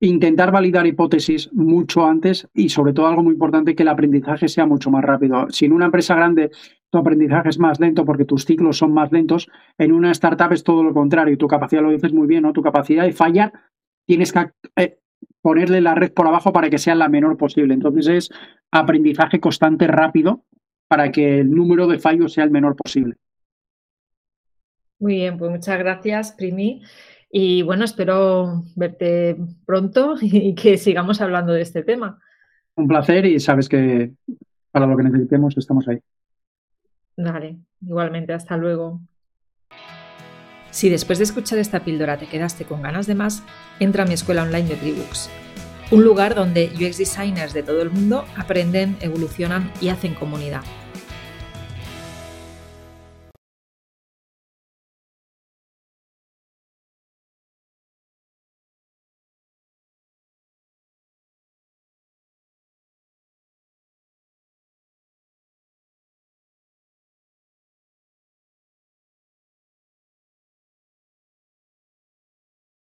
intentar 0.00 0.50
validar 0.50 0.86
hipótesis 0.86 1.52
mucho 1.52 2.04
antes 2.04 2.48
y 2.54 2.70
sobre 2.70 2.92
todo 2.92 3.06
algo 3.06 3.22
muy 3.22 3.34
importante 3.34 3.76
que 3.76 3.84
el 3.84 3.88
aprendizaje 3.88 4.48
sea 4.48 4.66
mucho 4.66 4.90
más 4.90 5.04
rápido. 5.04 5.46
Si 5.50 5.66
en 5.66 5.72
una 5.72 5.86
empresa 5.86 6.16
grande 6.16 6.50
tu 6.92 6.98
aprendizaje 6.98 7.48
es 7.48 7.58
más 7.58 7.80
lento 7.80 8.04
porque 8.04 8.26
tus 8.26 8.44
ciclos 8.44 8.76
son 8.76 8.92
más 8.92 9.10
lentos, 9.10 9.48
en 9.78 9.92
una 9.92 10.10
startup 10.10 10.52
es 10.52 10.62
todo 10.62 10.84
lo 10.84 10.92
contrario. 10.92 11.38
Tu 11.38 11.48
capacidad, 11.48 11.80
lo 11.80 11.90
dices 11.90 12.12
muy 12.12 12.26
bien, 12.26 12.42
¿no? 12.42 12.52
Tu 12.52 12.60
capacidad 12.60 13.04
de 13.04 13.12
fallar 13.12 13.50
tienes 14.06 14.30
que 14.30 14.50
eh, 14.76 14.98
ponerle 15.40 15.80
la 15.80 15.94
red 15.94 16.12
por 16.12 16.26
abajo 16.26 16.52
para 16.52 16.68
que 16.68 16.76
sea 16.76 16.94
la 16.94 17.08
menor 17.08 17.38
posible. 17.38 17.72
Entonces 17.72 18.08
es 18.08 18.30
aprendizaje 18.70 19.40
constante 19.40 19.86
rápido 19.86 20.44
para 20.86 21.10
que 21.10 21.40
el 21.40 21.50
número 21.50 21.86
de 21.86 21.98
fallos 21.98 22.34
sea 22.34 22.44
el 22.44 22.50
menor 22.50 22.76
posible. 22.76 23.16
Muy 24.98 25.14
bien, 25.14 25.38
pues 25.38 25.50
muchas 25.50 25.78
gracias, 25.78 26.32
Primi. 26.32 26.82
Y 27.30 27.62
bueno, 27.62 27.84
espero 27.84 28.64
verte 28.76 29.38
pronto 29.64 30.16
y 30.20 30.54
que 30.54 30.76
sigamos 30.76 31.22
hablando 31.22 31.54
de 31.54 31.62
este 31.62 31.82
tema. 31.84 32.20
Un 32.74 32.86
placer 32.86 33.24
y 33.24 33.40
sabes 33.40 33.66
que 33.70 34.12
para 34.70 34.86
lo 34.86 34.94
que 34.94 35.04
necesitemos 35.04 35.56
estamos 35.56 35.88
ahí. 35.88 35.98
Vale, 37.16 37.58
igualmente, 37.80 38.32
hasta 38.32 38.56
luego. 38.56 39.00
Si 40.70 40.88
después 40.88 41.18
de 41.18 41.24
escuchar 41.24 41.58
esta 41.58 41.84
píldora 41.84 42.16
te 42.16 42.26
quedaste 42.26 42.64
con 42.64 42.82
ganas 42.82 43.06
de 43.06 43.14
más, 43.14 43.42
entra 43.78 44.04
a 44.04 44.06
mi 44.06 44.14
escuela 44.14 44.42
online 44.42 44.68
de 44.68 44.76
Tribooks, 44.76 45.28
un 45.90 46.04
lugar 46.04 46.34
donde 46.34 46.70
UX 46.74 46.96
designers 46.96 47.52
de 47.52 47.62
todo 47.62 47.82
el 47.82 47.90
mundo 47.90 48.24
aprenden, 48.36 48.96
evolucionan 49.00 49.70
y 49.80 49.90
hacen 49.90 50.14
comunidad 50.14 50.62